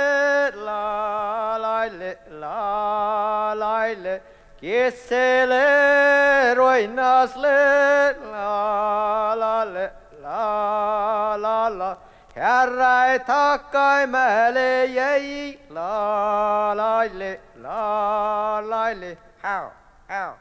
la 3.90 3.97
laile 3.97 4.23
kessele 4.61 6.54
roinasle 6.54 8.16
la 8.32 9.35
lalle 9.35 9.90
la 10.23 11.37
la 11.37 11.68
la 11.78 11.97
Herra 12.37 13.06
ei 13.06 13.20
takaimäle 13.20 14.85
jäi 14.85 15.59
la 15.70 16.74
laile 16.76 17.40
la 17.57 18.62
laile 18.68 19.18
how 19.42 19.70
how 20.09 20.35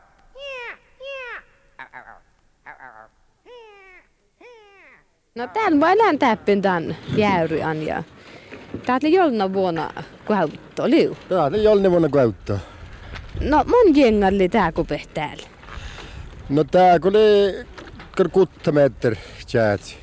No 5.35 5.47
tän 5.47 5.79
voi 5.79 5.97
lään 5.97 6.19
täppin 6.19 6.61
tän 6.61 6.95
jäyri 7.15 7.63
anja. 7.63 8.03
Tää 8.85 8.99
oli 9.03 9.13
jolna 9.13 9.53
vuonna 9.53 9.89
kuhautto 10.25 10.89
liu. 10.89 11.17
Tää 11.29 11.43
oli 11.43 11.63
jolni 11.63 11.91
vuonna 11.91 12.09
käyttää. 12.09 12.59
No 13.41 13.63
mun 13.67 13.95
jengalli 13.95 14.49
tää 14.49 14.71
kupeh 14.71 15.07
täällä. 15.07 15.47
No 16.49 16.63
tää 16.63 16.99
kun 16.99 17.15
oli 17.15 17.65
kar 18.17 18.29
kutta 18.29 18.71
meter 18.71 19.15
tjäätsi. 19.51 19.97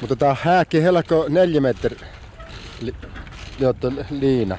Mutta 0.00 0.16
tää 0.16 0.36
hääki 0.42 0.82
helako 0.82 1.26
neljä 1.28 1.60
meter 1.60 1.94
li, 2.80 2.94
jotta 3.58 3.92
liina. 4.10 4.58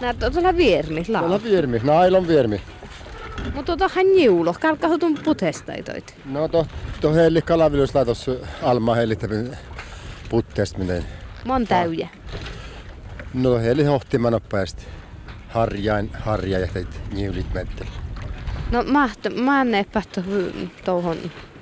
Nää 0.00 0.14
tuolla 0.14 0.56
viermi 0.56 1.04
laa. 1.08 1.22
on 1.22 1.44
viermi, 1.44 1.80
nailon 1.84 2.28
viermi. 2.28 2.60
Mutta 3.54 3.76
tuohan 3.76 4.06
niulo, 4.16 4.54
kalkahutun 4.60 5.18
putestaitoit. 5.24 6.16
No 6.24 6.48
to, 6.48 6.66
to 7.00 7.12
heili 7.12 7.42
kalaviljelyslaitos 7.42 8.30
Alma 8.62 8.94
heili 8.94 9.18
putteesta 10.28 10.78
miten. 10.78 11.04
Mon 11.44 11.66
täyjä. 11.66 12.08
No 13.34 13.58
heili 13.58 13.84
hohtiman 13.84 14.32
nopeasti. 14.32 14.86
Harjain, 15.54 16.10
harja 16.14 16.58
ja 16.58 16.66
teit 16.66 17.00
niulit 17.12 17.54
mettel. 17.54 17.86
No 18.70 18.82
mahto, 18.82 19.30
mä 19.30 19.60
en 19.60 19.74
epätty 19.74 20.24
tuohon 20.84 21.16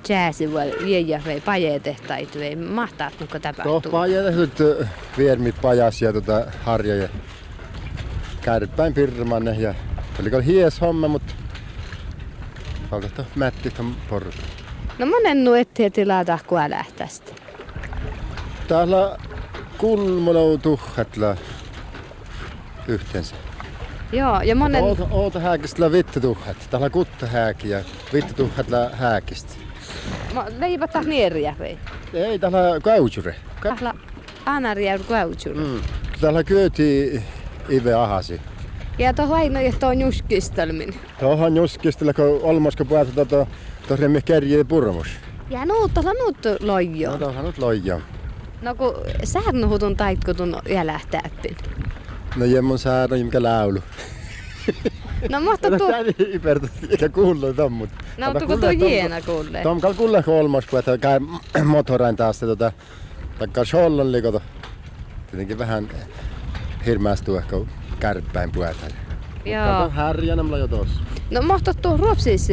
jääsi 0.09 0.53
vai 0.53 0.73
viejä 0.85 1.21
vei 1.25 1.41
pajetehtait 1.41 2.35
vei 2.39 2.55
mahtaat 2.55 3.13
nuko 3.19 3.39
Tuo 3.39 3.51
tapahtuu. 3.51 3.91
paja 3.91 4.31
nyt 4.31 4.57
viermi 5.17 5.51
pajas 5.51 6.01
ja 6.01 6.13
tota 6.13 6.45
harja 6.63 6.95
ja 6.95 7.09
kärpäin 8.41 8.93
pirmanne 8.93 9.51
ja 9.59 9.73
oliko 10.19 10.37
hies 10.39 10.81
homma, 10.81 11.07
mutta 11.07 11.33
Alta 12.91 13.25
mätti 13.35 13.71
ton 13.71 13.95
porta. 14.09 14.37
No 14.99 15.05
monen 15.05 15.43
nu 15.43 15.53
ettei 15.53 15.91
tilaa 15.91 16.25
tahkua 16.25 16.69
lähtästä. 16.69 17.31
Täällä 18.67 19.17
kulmonou 19.77 20.57
tuhatla 20.57 21.35
yhteensä. 22.87 23.35
Joo, 24.13 24.41
ja 24.41 24.55
monen... 24.55 24.83
Oota, 24.83 25.07
oota 25.11 25.39
hääkistä 25.39 25.91
vittu 25.91 26.19
tuhat. 26.19 26.57
Täällä 26.69 26.89
kutta 26.89 27.25
hääki 27.27 27.69
ja 27.69 27.79
vittu 28.13 28.33
tuhatla 28.33 28.89
hääkistä. 28.93 29.53
Mo, 30.33 30.45
leivotaan 30.59 31.05
nieriä 31.05 31.55
vei. 31.59 31.77
Ei, 32.13 32.39
täällä 32.39 32.79
kaujure. 32.83 33.35
Tahla 33.63 33.93
anaria 34.45 34.99
kuautsur. 34.99 35.55
Mm. 35.55 35.81
Täällä 36.21 36.43
kyöti 36.43 37.21
Ive 37.69 37.93
Ahasi. 37.93 38.41
Ja 38.97 39.13
tuohon 39.13 39.37
aina 39.37 39.61
johtaa 39.61 39.93
juskistelmin. 39.93 40.93
Tuohon 41.19 41.55
juskistella, 41.55 42.13
kun 42.13 42.39
olmasko 42.41 42.85
puhuta 42.85 43.11
tuota, 43.11 43.45
tuossa 43.87 44.09
me 44.09 44.21
kerjii 44.21 44.63
purmus. 44.63 45.07
Ja 45.49 45.65
nuut, 45.65 45.93
tuolla 45.93 46.13
nuut 46.13 46.37
lojo. 46.61 47.11
No 47.11 47.17
tuohon 47.17 47.45
nyt 47.45 47.57
loija. 47.57 48.01
No 48.61 48.75
kun 48.75 48.93
säät 49.23 49.53
nuhutun 49.53 49.95
taitkutun 49.95 50.57
jälähtääppin. 50.69 51.57
No 52.35 52.45
jemmon 52.45 52.79
saada, 52.79 53.15
mikä 53.15 53.43
laulu. 53.43 53.79
No 55.29 55.41
mahto 55.41 55.77
tuu... 55.77 55.87
tää 55.87 55.99
ipertä, 56.33 56.67
eikä 56.89 57.09
kuullut 57.09 57.55
ton, 57.55 57.71
mut. 57.71 57.89
No 58.17 58.33
tuko 58.39 58.57
tuo 58.57 58.71
jiena 58.71 59.21
kuulee. 59.21 59.63
Tom 59.63 59.81
kal 59.81 59.93
kulle 59.93 60.23
kolmas 60.23 60.65
puhuta, 60.71 60.97
käy 60.97 61.19
motorain 61.63 62.15
taas 62.15 62.39
tota, 62.39 62.71
taikka 63.39 63.65
shollon 63.65 64.11
likoto. 64.11 64.41
Tietenkin 65.31 65.57
vähän 65.57 65.89
hirmästuu 66.85 67.37
ehkä 67.37 67.55
kärppäin 67.99 68.51
puhuta. 68.51 68.85
Joo. 69.45 69.65
Kato 69.65 69.89
härjänä 69.89 70.43
mulla 70.43 70.57
jo 70.57 70.67
tossa. 70.67 71.01
No 71.31 71.41
mahto 71.41 71.73
tuu 71.73 71.97
ruopsis... 71.97 72.47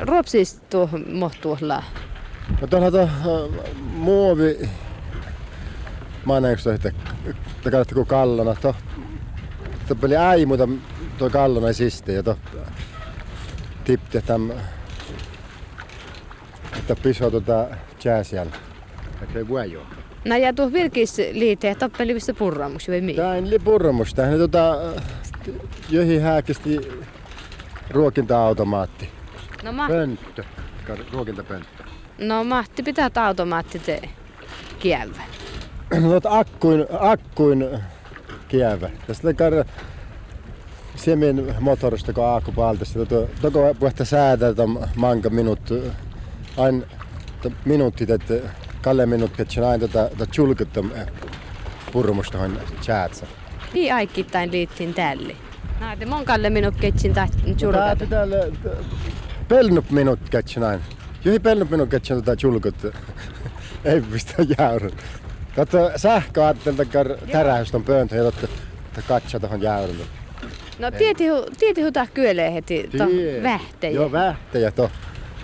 Ruopsis 0.00 0.60
tuo 0.70 0.88
mohtuolla. 1.12 1.82
No 2.60 2.66
tuolla 2.66 2.90
tuo 2.90 3.08
muovi... 3.94 4.68
Mä 6.28 6.40
näin 6.40 6.58
sitä, 6.58 6.74
että 6.74 6.92
katsotte 7.64 7.94
kun 7.94 8.06
kallona. 8.06 8.54
Tuo 8.54 8.74
tuo 9.88 9.96
oli 10.02 10.16
äimuta 10.16 10.68
tuo 11.18 11.30
kallona 11.30 11.72
siste 11.72 12.12
ja 12.12 12.22
tuo 12.22 12.36
tipti 13.84 14.22
täm... 14.22 14.50
Että 16.78 16.96
piso 17.02 17.30
tuota 17.30 17.66
jääsiän. 18.04 18.52
Että 19.22 19.38
ei 19.38 19.48
voi 19.48 19.72
joo. 19.72 19.82
No 20.24 20.36
ja 20.36 20.52
tuo 20.52 20.72
virkis 20.72 21.18
liite 21.32 21.74
tappelivissa 21.74 22.34
purramus 22.34 22.88
vai 22.88 23.00
mi? 23.00 23.14
Tää 23.14 23.34
ei 23.34 23.58
purramus. 23.64 24.14
Tää 24.14 24.28
on 24.28 24.38
tota... 24.38 24.78
Johi 25.90 26.18
hääkisti 26.18 26.78
ruokinta-automaatti. 27.90 29.08
No, 29.62 29.72
ma- 29.72 29.88
Pönttö. 29.88 30.44
Ruokintapönttö. 31.12 31.84
no 32.18 32.44
mahti 32.44 32.82
pitää 32.82 33.10
automaatti 33.14 33.78
te 33.78 34.00
kielvä. 34.78 35.22
No 35.90 36.20
akkuin, 36.28 36.86
akkuin 37.00 37.68
kievä. 38.48 38.90
Ja 39.08 39.14
sitten 39.14 39.36
kar... 39.36 39.52
siemen 40.96 41.54
motorista 41.60 42.12
kun 42.12 42.24
aaku 42.24 42.52
paltasta. 42.52 42.98
Toko 43.42 43.74
puhta 43.78 44.04
säätä 44.04 44.54
tom 44.54 44.78
manka 44.96 45.30
minut 45.30 45.60
ain 46.56 46.84
minuutit, 47.64 48.10
että 48.10 48.34
kalle 48.82 49.06
minut, 49.06 49.40
että 49.40 49.68
aina 49.68 49.88
tätä 49.88 50.26
julkutta 50.36 50.84
purmusta 51.92 52.38
on 52.38 52.60
chatsa. 52.82 53.26
Niin 53.72 53.94
aikittain 53.94 54.52
liittiin 54.52 54.94
tälle. 54.94 55.36
Näitä 55.80 56.06
mon 56.06 56.24
kalle 56.24 56.50
minut 56.50 56.76
ketsin 56.76 57.14
tahtin 57.14 57.56
julkata. 57.60 58.06
Täällä 58.06 58.36
pelnup 59.48 59.90
minut 59.90 60.20
ketsin 60.30 60.64
aina. 60.64 60.82
Johi 61.24 61.38
pelnup 61.38 61.70
minut 61.70 61.88
ketsin 61.88 62.24
tätä 62.24 62.36
julkutta. 62.42 62.88
Ei 63.84 64.00
pistä 64.00 64.34
jäyrän. 64.58 64.90
Tätä 65.58 65.92
sähkö 65.98 66.44
ajattelta 66.44 66.84
tärähystä 67.32 67.76
on 67.76 67.84
pöyntö 67.84 68.16
ja 68.16 68.22
totta 68.22 68.48
katsoa 69.08 69.40
tuohon 69.40 69.62
jäyrälle. 69.62 70.04
No 70.78 70.90
tietihu 71.58 71.92
tää 71.92 72.06
kyölee 72.06 72.54
heti 72.54 72.90
to 72.98 73.04
vähtejä. 73.42 73.92
Joo, 73.92 74.12
vähtejä 74.12 74.70
to. 74.70 74.90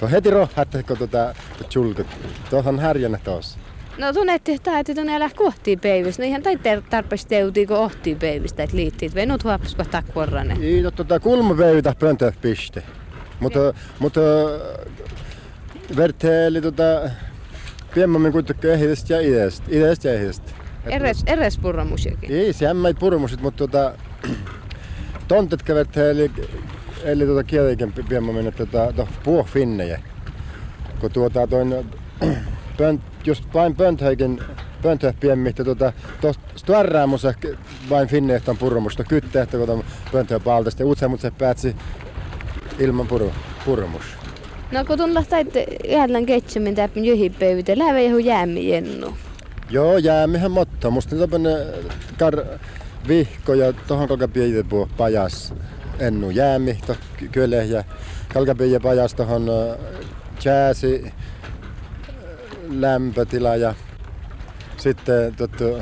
To 0.00 0.08
heti 0.08 0.30
rohhaatte, 0.30 0.82
kun 0.82 0.98
tuota 0.98 1.34
julkut. 1.74 2.06
Tuohon 2.50 2.78
härjänä 2.78 3.18
tuossa. 3.24 3.58
No 3.98 4.12
tunnetti, 4.12 4.52
että 4.52 4.78
että 4.78 4.94
tuonne 4.94 5.16
elää 5.16 5.30
kohtiin 5.36 5.80
peivistä. 5.80 6.22
No 6.22 6.28
ihan 6.28 6.42
tai 6.42 6.58
tarpeeksi 6.90 7.26
teutii, 7.26 7.66
kun 7.66 7.76
ohtii 7.76 8.14
peivistä, 8.14 8.62
että 8.62 8.76
liittiit. 8.76 9.14
Venut 9.14 9.44
huopuspa 9.44 9.84
takkuorrane. 9.84 10.56
Ei, 10.60 10.82
no 10.82 10.90
tota 10.90 11.20
kulmapeivitä 11.20 11.94
pöntö 11.98 12.32
piste. 12.40 12.82
Mutta, 13.40 13.74
mutta 13.98 14.20
verteeli 15.96 16.60
tota, 16.60 17.10
piemmammin 17.94 18.32
kuitenkin 18.32 18.70
ehistä 18.70 19.14
ja 19.14 19.20
idestä. 19.20 19.66
Idestä 19.68 20.08
ja 20.08 20.14
ehistä. 20.14 20.52
Eres, 20.86 21.22
eres 21.26 21.58
purramusjakin. 21.58 22.32
Ei, 22.32 22.52
se 22.52 22.66
ei 22.88 22.94
purramusit, 22.94 23.40
mutta 23.40 23.58
tota, 23.58 23.92
tontet 25.28 25.62
kävät 25.62 25.96
eli, 25.96 26.30
eli 27.04 27.26
tuota 27.26 27.44
kielikin 27.44 27.92
piemmammin, 28.08 28.46
että 28.46 28.66
tota, 28.66 28.92
to, 28.92 29.08
puofinnejä. 29.24 30.00
Kun 31.00 31.10
tuota 31.10 31.46
toin, 31.46 31.74
pönt, 32.78 33.00
just 33.24 33.44
vain 33.54 33.76
pönthäikin 33.76 34.40
pönthä 34.82 35.14
piemmihtä 35.20 35.64
tuota, 35.64 35.92
tuosta 36.20 36.44
stvarraamusa 36.56 37.34
vain 37.90 38.08
finneehtan 38.08 38.56
purramusta 38.56 39.04
kytteehtä, 39.04 39.58
kun 39.58 39.84
pönthä 40.12 40.40
paltasta 40.40 40.82
ja 40.82 40.86
mutta 40.86 41.22
se 41.22 41.30
päätsi 41.30 41.76
ilman 42.78 43.06
pur. 43.06 43.30
No 44.74 44.84
kun 44.84 44.98
tuon 44.98 45.14
lähtee 45.14 45.66
jäällän 45.88 46.26
ketsämin 46.26 46.74
täppin 46.74 47.04
johipäivitä, 47.04 47.78
lähde 47.78 48.04
johon 48.04 48.24
jäämi 48.24 48.68
jennu. 48.68 49.14
Joo, 49.70 49.98
jäämihän 49.98 50.50
motta. 50.50 50.90
Musta 50.90 51.16
tämmönen 51.16 51.66
kar 52.18 52.44
vihko 53.08 53.54
ja 53.54 53.72
tohon 53.72 54.08
kalkapiä 54.08 54.64
puhu 54.68 54.88
pajas 54.96 55.54
ennu 55.98 56.30
jäämi, 56.30 56.78
to 56.86 56.96
kyllä 57.32 57.56
ja 57.56 57.84
kalkapiä 58.34 58.80
pajas 58.80 59.14
tohon 59.14 59.46
jääsi 60.44 61.12
lämpötila 62.68 63.56
ja 63.56 63.74
sitten 64.76 65.34
tottu 65.34 65.78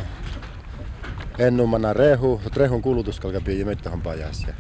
ennumana 1.39 1.93
rehu, 1.93 2.41
rehun 2.57 2.83
kulutus 2.83 3.21
kalkapiä 3.21 3.67
ja 3.67 3.77
tohon 3.77 4.03
pajas. 4.03 4.45
Ja 4.49 4.55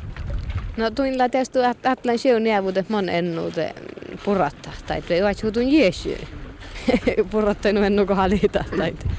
No 0.76 0.90
tuilla 0.90 1.28
tietysti 1.28 1.58
atlan 1.84 2.18
siun 2.18 2.46
jäävuudet 2.46 2.88
mon 2.88 3.08
ennuute 3.08 3.74
puratta, 4.24 4.70
tai 4.86 5.02
ei 5.10 5.22
ole 5.22 5.52
tuun 5.52 5.72
jeesyy. 5.72 6.18
purottanut 7.30 7.84
ennen 7.84 8.06
kuin 8.06 8.16
halita. 8.16 8.64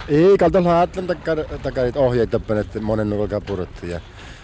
Ei, 0.10 0.38
kaltolla 0.40 0.78
ajattelen 0.80 1.18
takarit 1.64 1.98
ohjeita, 1.98 2.40
että 2.60 2.80
monen 2.80 3.10
nukolkaa 3.10 3.42
purottu. 3.42 3.86
Ja 3.86 4.00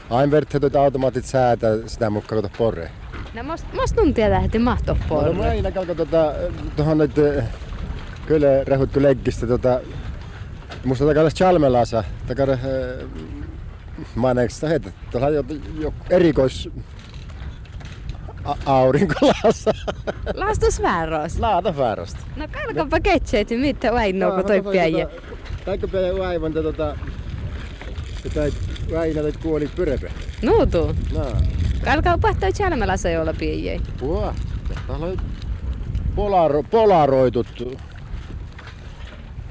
aina 0.10 0.32
verta 0.32 0.60
tuota 0.60 0.82
automaatit 0.82 1.26
säätää 1.26 1.72
sitä 1.86 2.10
mukaan, 2.10 2.42
kun 2.42 2.52
porre. 2.58 2.92
No 3.34 3.44
mas 3.74 3.94
tuntia 3.94 4.30
lähti 4.30 4.60
mahto 4.60 4.98
porre. 5.10 5.34
No 5.34 5.44
aina 5.44 5.72
kalko 5.72 5.96
tuota, 5.96 6.34
tuohon 6.76 6.98
nyt 6.98 7.12
kyllä 8.26 8.64
rehuttu 8.64 9.02
leggistä 9.02 9.48
tuota, 9.48 9.80
musta 10.86 11.06
takalla 11.06 11.30
chalmelasa, 11.30 12.04
takalla 12.28 12.58
maineeksi 14.16 14.68
heitä, 14.68 14.92
tuolla 15.12 15.28
on 15.28 15.34
jo 15.80 15.94
erikois 16.10 16.70
aurinkolassa. 18.66 19.72
Lastas 20.34 20.82
vääräs. 20.82 21.40
Laata 21.40 21.78
väärästä. 21.78 22.20
No 22.36 22.48
kalkapa 22.52 23.00
ketseet, 23.00 23.50
mitä 23.50 23.92
vainoa, 23.92 24.36
kun 24.36 24.46
toi 24.46 24.62
piäjä. 24.72 25.08
Taikka 25.66 25.88
piäjä 25.88 26.18
vaivan, 26.18 26.54
tota... 26.54 26.96
Tai 28.34 28.54
väinä, 28.92 29.22
että 29.28 29.40
kuoli 29.44 29.68
pyrepe. 29.76 30.12
Nuutu. 30.42 30.96
No. 31.14 31.26
Kalkaa 31.84 32.18
pahtoi 32.18 32.52
Chalmelassa 32.52 33.10
jolla 33.10 33.34
piäjä. 33.34 33.82
Puh. 34.00 34.34
Täällä 34.88 35.06
on 35.06 35.18
polaro, 36.16 36.64
polaroitut. 36.64 37.48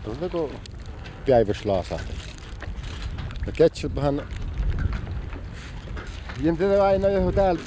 Tunneko 0.04 0.50
päivyslaasa? 1.26 1.98
Ja 3.46 3.52
ketsup 3.52 3.94
vähän... 3.94 4.22
Jäntä 6.42 6.84
aina 6.84 7.08
joku 7.08 7.32
täällä 7.32 7.60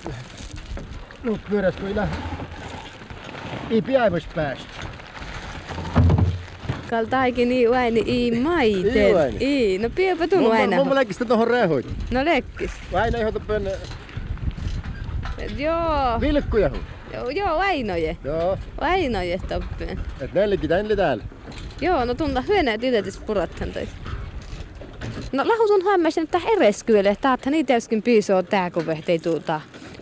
nyt 1.24 1.42
pyöräs 1.50 1.76
kyllä 1.76 2.08
ei 3.72 3.82
piäivys 3.82 4.28
päästä. 4.36 4.66
Kaltaikin 6.90 7.50
niin 7.50 7.70
vaini 7.72 8.04
ei 8.08 8.40
maiten. 8.40 9.38
Ei, 9.40 9.78
no 9.78 9.90
piepä 9.90 10.28
tunnu 10.28 10.52
aina. 10.52 10.76
Mummo 10.76 10.96
lekkistä 10.96 11.26
tohon 11.26 11.48
rehuit. 11.48 11.86
No 12.12 12.26
lekkis. 12.26 12.72
Aina 12.94 13.18
ihota 13.18 13.40
penne. 13.40 13.72
Joo. 15.58 16.22
Vilkkuja. 16.22 16.72
Joo, 17.14 17.30
joo, 17.30 17.58
Vainoje. 17.58 18.18
Joo. 18.24 18.58
Vainoje 18.82 19.40
toppeen. 19.50 20.00
Et 20.22 20.34
neljäkin 20.34 20.70
tänne 20.70 20.96
täällä. 20.96 21.24
Joo, 21.82 22.06
no 22.06 22.14
tunta 22.14 22.42
hyönä 22.42 22.78
tytötis 22.78 23.18
purattan 23.18 23.72
toi. 23.72 23.88
No 25.32 25.48
lahutun 25.48 25.92
hämmäisen, 25.92 26.24
että 26.24 26.42
ereskyölle, 26.58 27.10
että 27.10 27.50
niitä 27.50 27.76
äsken 27.76 28.02
piisoo 28.02 28.44
tää, 28.44 28.72
kun 28.72 28.86
vehtei 28.86 29.20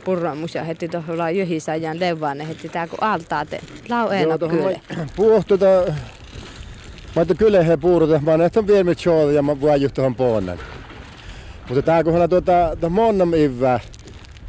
purramus 0.06 0.56
ja 0.56 0.64
heti 0.64 0.88
tuohon 0.88 1.36
jöhisäjän 1.36 2.00
levaan, 2.00 2.40
heti 2.40 2.70
tää 2.70 2.88
kun 2.88 3.04
altaa 3.04 3.46
te. 3.46 3.60
Lau 3.90 4.10
eena 4.10 4.38
kyllä. 4.38 4.80
Puhtuta, 5.16 5.66
mä 7.16 7.22
että 7.22 7.36
kyllä 7.36 7.64
he 7.64 7.78
puuruta, 7.78 8.20
mä 8.20 8.38
näet 8.38 8.58
on 8.58 8.68
vielä 8.68 8.96
tjooli 8.96 9.36
ja 9.36 9.42
mä 9.42 9.62
voin 9.62 9.94
tuohon 9.94 10.16
ponnen. 10.16 10.60
Mutta 11.68 11.82
tää 11.82 12.04
kun 12.04 12.14
tuota, 12.14 12.68
tuota 12.68 12.90
monnam 12.90 13.34
ivää, 13.34 13.80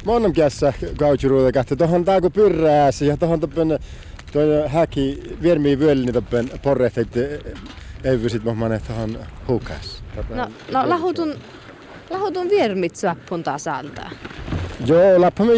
monnam 0.05 0.33
kässä 0.33 0.73
kautsiruuta 0.97 1.51
kähtä, 1.51 1.75
tuohon 1.75 2.05
tää 2.05 2.21
kun 2.21 2.31
pyrrääsi 2.31 3.07
ja 3.07 3.17
tuohon 3.17 3.39
toppen 3.39 3.79
toi 4.31 4.45
häki 4.67 5.23
viermii 5.41 5.79
vyöllini 5.79 6.11
toppen 6.11 6.49
porrefekti 6.61 7.19
ei 8.03 8.23
vysit 8.23 8.43
mä 8.43 8.69
näet 8.69 8.87
tuohon 8.87 9.19
hukas. 9.47 10.03
No, 10.29 10.47
no 10.71 10.89
lahutun, 10.89 11.35
lahutun 12.09 12.49
viermit 12.49 12.95
sappun 12.95 13.43
tasalta. 13.43 14.09
Joo, 14.85 15.21
lappa 15.21 15.43
me 15.43 15.51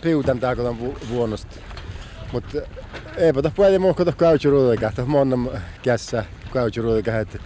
piutän 0.00 0.40
tää 0.40 0.56
kotan 0.56 0.80
vu- 0.80 0.98
vuonnosta. 1.08 1.56
Mutta 2.32 2.58
eipä 3.16 3.42
toh 3.42 3.54
puhuta 3.54 3.78
muu 3.78 3.94
kotoh 3.94 4.16
kautsiruudekä, 4.16 4.92
toh 4.96 5.06
monnam 5.06 5.48
kässä 5.82 6.24
kautsiruudekä, 6.50 7.20
että 7.20 7.38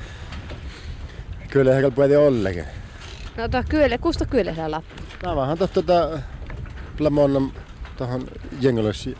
kyllä 1.50 1.76
ehkä 1.76 1.90
puhuta 1.90 2.20
ollenkin. 2.20 2.64
No 3.36 3.48
toh 3.48 3.64
kyllä, 3.68 3.98
kusta 3.98 4.26
kyllä 4.26 4.54
sä 4.54 4.70
lappu? 4.70 5.02
Mä 5.26 5.36
vähän 5.36 5.58
toh 5.58 5.70
tota, 5.70 6.18
monnam 7.10 7.50
tohon 7.96 8.26
jengolossi 8.60 9.16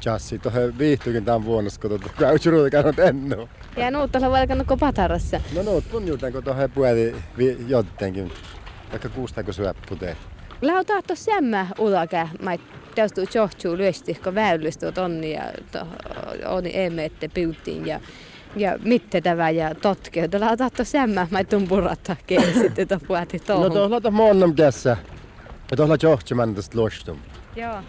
chassi, 0.00 0.38
tohon 0.38 0.78
viihtyykin 0.78 1.24
tämän 1.24 1.44
vuonnossa, 1.44 1.80
kun 1.80 1.90
tota 1.90 2.08
kautsiruudekä 2.18 2.78
on 2.80 2.94
ennu. 3.08 3.48
Ja 3.76 3.90
nuutta 3.90 4.20
sä 4.20 4.30
valkannut 4.30 4.66
patarassa? 4.80 5.40
No 5.54 5.62
nuut 5.62 5.84
mun 5.92 6.08
juutan, 6.08 6.32
kun 6.32 6.44
tohon 6.44 6.70
puhuta 6.70 6.90
jottenkin, 7.68 8.32
vaikka 8.90 9.08
kuustaako 9.08 9.52
syöpputee. 9.52 10.16
Lähö 10.62 10.84
tahto 10.84 11.14
sämmä 11.14 11.66
ulakä, 11.78 12.28
mä 12.42 12.56
täytyy 12.94 13.24
johtuu 13.34 13.76
lyösti, 13.76 14.14
kun 14.14 14.34
väylystä 14.34 14.92
onni 14.96 15.32
ja 15.32 15.42
oni 16.46 16.70
emme, 16.74 17.04
että 17.04 17.28
piuttiin 17.34 17.86
ja 17.86 18.00
ja 18.56 18.78
mitte 18.84 19.20
tämä 19.20 19.50
ja 19.50 19.74
totke. 19.74 20.28
Tällä 20.28 20.56
tahto 20.56 20.84
sämmä, 20.84 21.26
mä 21.30 21.44
tuun 21.44 21.68
purata 21.68 22.16
sitten 22.62 22.88
tuon 22.88 23.00
puhati 23.08 23.38
tuohon. 23.38 23.68
No 23.68 23.74
tuolla 23.74 24.00
on 24.04 24.14
monnam 24.14 24.54
tässä. 24.54 24.96
Ja 25.70 25.76
tuolla 25.76 25.96
johtuman 26.02 26.54
tästä 26.54 26.78
luostum. 26.78 27.18
Joo. 27.56 27.82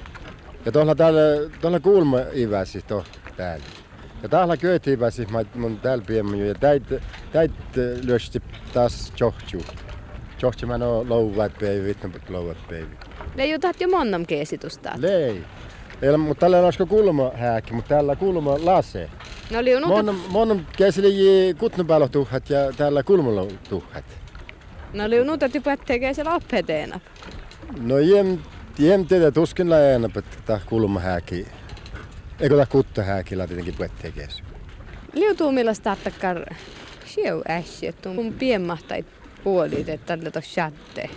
Ja 0.66 0.72
tuolla 0.72 0.96
täällä, 0.96 1.20
tuolla 1.62 1.80
kuulma 1.80 2.18
iväsi 2.36 2.82
to 2.82 3.04
täällä. 3.38 3.66
Ja 4.24 4.30
täällä 4.30 4.58
köyti 4.58 4.92
iväsi, 4.92 5.26
mä 5.26 5.42
mun 5.56 5.80
täällä 5.80 6.04
piemmän 6.08 6.40
ja 6.40 6.56
täit, 6.56 6.84
täit 7.32 7.52
lyösti 8.04 8.42
taas 8.74 9.14
johtuu. 9.20 9.64
Johti 10.41 10.65
mä 10.65 10.78
no 10.78 11.10
louvat 11.10 11.52
päivi, 11.60 11.84
vittu 11.84 12.08
louvat 12.30 12.58
päivi. 12.69 12.95
Le 13.36 13.45
jutat 13.45 13.82
jo 13.82 13.88
monnam 13.88 14.25
keesitusta. 14.25 14.91
Lei. 14.97 15.43
Ei 16.02 16.17
mutta 16.17 16.39
tällä 16.39 16.58
on 16.58 16.88
kulma 16.88 17.32
hääkki, 17.36 17.73
mutta 17.73 17.89
täällä 17.89 18.15
kulma 18.15 18.65
lase. 18.65 19.10
No 19.52 19.60
oli 19.60 19.75
unut... 19.75 19.89
Monnam, 19.89 20.19
monnam 20.30 20.65
käsili 20.78 21.54
kutnupäälohtuhat 21.54 22.49
ja 22.49 22.73
täällä 22.78 23.04
kulmalla 23.04 23.45
tuhhat. 23.69 24.06
No 24.93 25.04
oli 25.04 25.21
unut, 25.21 25.43
että 25.43 25.62
päättää 25.62 25.99
käsillä 25.99 26.36
oppeteena. 26.36 26.99
No 27.82 27.97
jem, 27.97 28.38
jem 28.80 29.06
tiedä 29.06 29.32
tuskin 29.32 29.69
laajana, 29.69 30.10
että 30.17 30.38
tämä 30.45 30.60
kulma 30.65 30.99
hääki. 30.99 31.47
Eikö 32.39 32.56
tämä 32.56 32.65
kutta 32.65 33.04
hääkillä 33.04 33.47
tietenkin 33.47 33.75
puettekees? 33.75 34.43
Liutuu 35.13 35.52
millaista 35.52 35.97
takkar 36.04 36.45
siu 37.06 37.41
ässi, 37.49 37.88
että 37.88 38.10
on 38.10 38.34
pienmahtai 38.39 39.06
puolit, 39.43 39.89
että 39.89 40.06
tällä 40.17 40.32
on 40.36 40.41
chatte. 40.41 41.10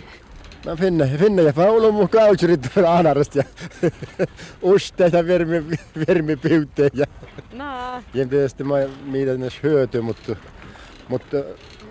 No 0.65 0.75
finne, 0.75 1.07
finne 1.17 1.41
ja 1.41 1.53
faulu 1.53 1.91
mun 1.91 2.09
kautsurit 2.09 2.69
anarasta 2.87 3.37
ja 3.39 3.43
uste 4.61 5.09
ja 5.13 5.27
vermi, 5.27 5.63
vermi 6.07 6.35
piutte 6.35 6.89
ja 6.93 7.05
No. 7.53 8.03
jem 8.13 8.29
tietysti 8.29 8.63
mä 8.63 8.75
mitä 9.05 9.37
ne 9.37 9.47
hyöty, 9.63 10.01
mutta 10.01 10.35
mutta 11.07 11.37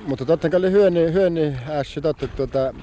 mutta 0.06 0.24
totta 0.24 0.50
kai 0.50 0.60
hyöni 0.72 1.12
hyöni 1.12 1.56
ässi 1.68 2.00
totta 2.00 2.28
tuota 2.28 2.74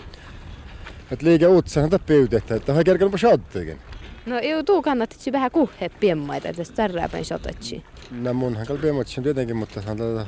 että 1.11 1.25
liike 1.25 1.47
utsahan 1.47 1.89
piutettä, 2.05 2.55
että 2.55 2.73
hän 2.73 2.83
kerkenyt 2.83 3.19
shottikin. 3.19 3.79
No 4.29 4.39
ei 4.39 4.63
tuu 4.63 4.81
kannattaa 4.81 5.31
vähän 5.31 5.51
kuhe 5.51 5.89
pienmaita, 5.99 6.49
että 6.49 6.63
tärrääpäin 6.75 7.25
shotatsi. 7.25 7.83
No 8.11 8.33
munhan 8.33 8.67
kalli 8.67 8.81
piemotsin 8.81 9.23
tietenkin, 9.23 9.57
mutta 9.57 9.81
se 9.81 9.89
on 9.91 9.97
tuota 9.97 10.25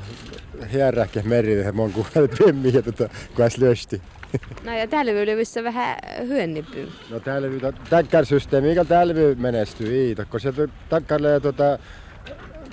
hierräkkiä 0.72 1.22
meri, 1.22 1.58
että 1.60 1.72
mun 1.72 1.92
kuvalle 1.92 2.28
piemmiä 2.38 2.82
tuota, 2.82 3.08
kun 3.34 3.44
äs 3.44 3.58
lyösti. 3.58 4.02
No 4.64 4.76
ja 4.76 4.86
täällä 4.88 5.12
ylövissä 5.12 5.64
vähän 5.64 5.96
hyönnipyy. 6.26 6.92
No 7.10 7.20
täällä 7.20 7.48
täkkärsysteemi, 7.90 8.68
mikä 8.68 8.84
täällä 8.84 9.14
menestyy, 9.36 9.94
ei, 9.94 10.16
kun 10.30 10.40
se 10.40 10.52
takkarlee 10.88 11.40
tuota, 11.40 11.78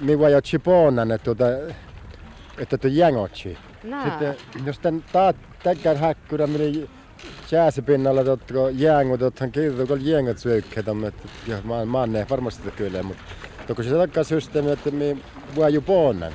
mikä 0.02 0.30
jo 0.30 0.42
chiponan, 0.42 1.12
että 1.12 1.26
tuota, 1.26 1.46
että 2.58 2.78
tuo 2.78 2.92
jängotsi. 2.94 3.58
No. 3.84 4.04
Sitten 4.04 4.36
jos 4.66 4.80
tän 4.80 5.04
taat 5.12 5.36
täkkär 5.64 5.98
häkkyrä 5.98 6.48
meni 6.48 6.90
jääsipinnalla, 7.52 8.24
tuotko 8.24 8.70
jängut, 8.70 9.22
oothan 9.22 9.52
kirjoitu, 9.52 9.88
kun 9.88 10.06
jängot 10.06 10.38
syökkäitä, 10.38 10.92
että 11.08 11.28
ja 11.48 11.58
mä, 11.64 11.86
mä 11.86 12.08
ne 12.08 12.28
varmasti 12.30 12.72
kyllä, 12.72 13.04
mutta 13.04 13.24
kun 13.76 13.84
se 13.84 13.90
takkarsysteemi, 13.90 14.72
että 14.72 14.92
me 14.92 15.18
voi 15.56 15.74
ju 15.74 15.82
poonnan. 15.82 16.34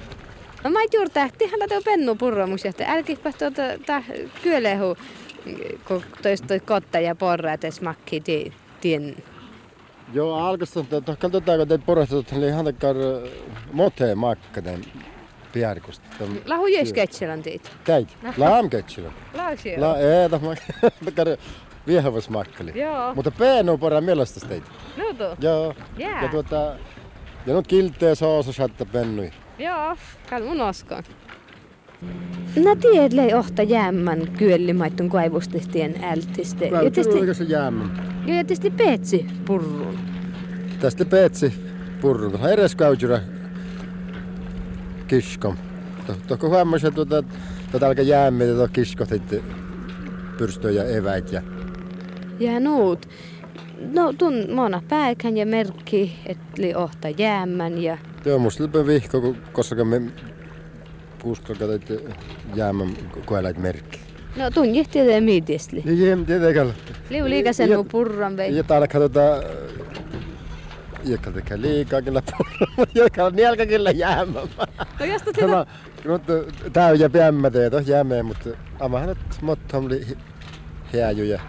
No 0.64 0.70
mä 0.70 0.81
juuri 0.92 1.11
tähtihän 1.11 1.68
tuo 1.68 1.81
pennu 1.85 2.14
purromus, 2.14 2.66
että 2.66 2.92
älkipä 2.92 3.33
tuota 3.33 4.03
kyölehu, 4.42 4.96
kun 5.88 6.03
toista 6.22 6.46
toi 6.46 6.61
kotta 6.61 7.00
ja 7.00 7.14
porra, 7.14 7.53
että 7.53 7.70
smakki 7.70 8.22
tien. 8.81 9.16
Joo, 10.12 10.35
alkas 10.35 10.77
on, 10.77 10.87
että 10.92 11.16
katsotaan, 11.16 11.59
kun 11.59 11.68
te 11.68 11.79
porrastat, 11.79 12.33
niin 12.33 12.48
ihan 12.48 12.64
takkar 12.64 12.96
mote 15.55 15.67
makkaden 15.67 15.85
piärkusta. 16.05 16.05
Lahu 16.47 16.67
jöis 16.67 16.93
ketselän 16.93 17.43
tiit. 17.43 17.71
Teit, 17.85 18.09
laam 18.37 18.71
ketselän. 18.71 19.12
Lahu 19.35 19.57
siellä. 19.57 19.88
La, 19.88 19.99
ei, 19.99 20.31
tämä 20.31 20.55
takkar 21.05 21.27
viehäväs 21.87 22.29
makkali. 22.29 22.73
Joo. 22.81 23.14
Mutta 23.14 23.31
peenu 23.31 23.79
porra 23.79 24.01
mielestä 24.01 24.49
teitä. 24.49 24.71
No 24.97 25.14
tuo. 25.14 25.37
Joo. 25.40 25.75
Jää. 25.99 26.23
Ja 26.23 26.29
tuota, 26.29 26.77
ja 27.47 27.55
nyt 27.55 27.67
kilteä 27.67 28.14
soosa 28.14 28.53
saattaa 28.53 28.87
pennui. 28.93 29.31
Joo, 29.59 29.97
kall 30.31 30.45
mun 30.45 30.61
oskon. 30.61 31.03
Nä 32.57 32.77
tiedlei 32.77 33.35
ohta 33.35 33.62
jäämmän 33.62 34.29
kyöllimaittun 34.38 35.09
kaivustistien 35.09 35.95
ältiste. 36.05 36.67
Ja 36.67 36.81
tietysti, 36.81 37.35
se 37.35 37.45
jäämän. 37.45 37.90
ja 38.21 38.35
tietysti 38.35 38.71
peetsi 38.71 39.27
purrun. 39.45 39.99
Tästä 40.81 41.05
peetsi 41.05 41.53
purrun. 42.01 42.31
Tuossa 42.31 42.51
edes 42.51 42.77
kiskom. 45.14 45.57
Tuohon 46.29 46.74
että 46.74 46.90
tuota, 46.90 47.22
tuota 47.70 47.87
alkaa 47.87 48.05
jäämmiä, 48.05 48.46
tuota 48.46 48.72
kiskot, 48.72 49.12
että 49.12 49.37
pyrstöjä 50.38 50.85
eväit. 50.85 51.33
Ja... 51.33 51.42
Ja 52.40 52.61
nuut. 52.61 53.09
No 53.92 54.12
tun 54.12 54.35
mona 54.55 54.83
päikän 54.88 55.37
ja 55.37 55.46
merkki, 55.46 56.18
että 56.27 56.62
li 56.62 56.74
ohta 56.74 57.09
jäämmän 57.09 57.83
ja 57.83 57.98
Joo, 58.24 58.38
musta 58.38 58.62
lepä 58.62 58.87
vihko, 58.87 59.35
koska 59.53 59.85
me 59.85 60.03
kuuskalka 61.22 61.64
jäämän 62.55 62.88
koelait 63.24 63.59
merkki. 63.59 64.00
No 64.37 64.50
tun 64.50 64.74
jehtiä 64.74 65.20
miitiesli. 65.20 65.83
Ja 65.85 65.92
jem, 66.07 66.27
tietenkään. 66.27 66.74
Liu 67.11 67.29
liikasen 67.29 67.70
Ja- 67.70 67.77
nu 67.77 67.85
purran 67.85 68.37
vei. 68.37 68.57
Ja 68.57 68.64
täällä 68.64 68.88
katsotaan, 68.88 69.42
joka 71.05 71.31
tekee 71.31 71.61
liikaa 71.61 72.03
kyllä 72.03 72.22
purra, 72.22 72.87
joka 73.05 73.24
on 73.24 73.33
nielkä 73.37 73.66
kyllä 73.66 73.90
jäämän. 73.90 74.48
No 75.01 75.07
jos 75.07 75.23
tot 75.23 75.37
Tämä, 75.37 75.67
mutta 76.09 76.33
tää 76.73 76.87
on 76.87 77.01
ja 77.01 77.11
piämmä 77.11 77.51
teet, 77.51 77.75
on 77.75 77.87
jäämä, 77.87 78.23
mutta 78.23 78.51
amahan 78.81 79.09
nyt 79.09 79.19
mottom 79.43 79.89
li 79.89 80.07
hääjuja. 80.93 81.41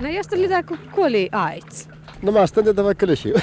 No 0.00 0.08
jos 0.08 0.26
tot 0.26 0.38
liitä 0.38 0.62
ku 0.62 0.78
kuoli 0.94 1.28
AIDS. 1.32 1.88
No 2.22 2.32
mä 2.32 2.40
astan 2.40 2.64
tätä 2.64 2.84
vaikka 2.84 3.06
lysiä. 3.06 3.40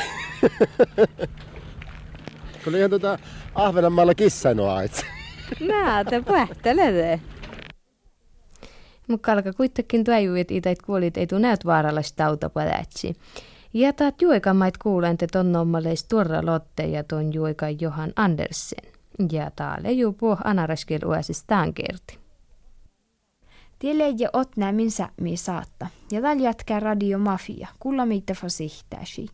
Kun 2.63 2.75
ihan 2.75 2.89
tuota 2.89 3.19
Ahvenanmaalla 3.55 4.15
kissainu 4.15 4.65
ait. 4.65 5.05
Näitä 5.67 6.21
pähtelede. 6.21 7.19
Mutta 9.07 9.31
alkaa 9.31 9.53
kuitenkin 9.53 10.03
tuoju, 10.03 10.35
että 10.35 10.53
itäit 10.53 10.81
kuolit 10.81 11.17
ei 11.17 11.27
tuu 11.27 11.39
näyt 11.39 11.65
vaarallista 11.65 12.25
autopalätsi. 12.25 13.15
Ja 13.73 13.93
taat 13.93 14.21
juokamait 14.21 14.77
kuulen, 14.77 15.11
että 15.11 15.27
ton 15.31 15.55
ommaleis 15.55 16.03
tuorra 16.03 16.45
Lotte 16.45 16.83
ja 16.83 17.03
ton 17.03 17.31
Johan 17.79 18.13
Andersen. 18.15 18.94
Ja 19.31 19.51
täällä 19.51 19.89
juu 19.89 20.13
puh 20.13 20.37
anaraskel 20.43 20.99
uäsistään 21.05 21.73
kerti. 21.73 22.19
Tielle 23.79 24.13
ja 24.17 24.29
ot 24.33 24.57
nämin 24.57 24.91
sämmi 24.91 25.37
saatta. 25.37 25.87
Ja 26.11 26.21
tällä 26.21 26.43
jatkaa 26.43 26.79
Radio 26.79 27.17
Mafia. 27.17 27.67
Kulla 27.79 28.05
mitä 28.05 28.33
fasihtäsi. 28.33 29.27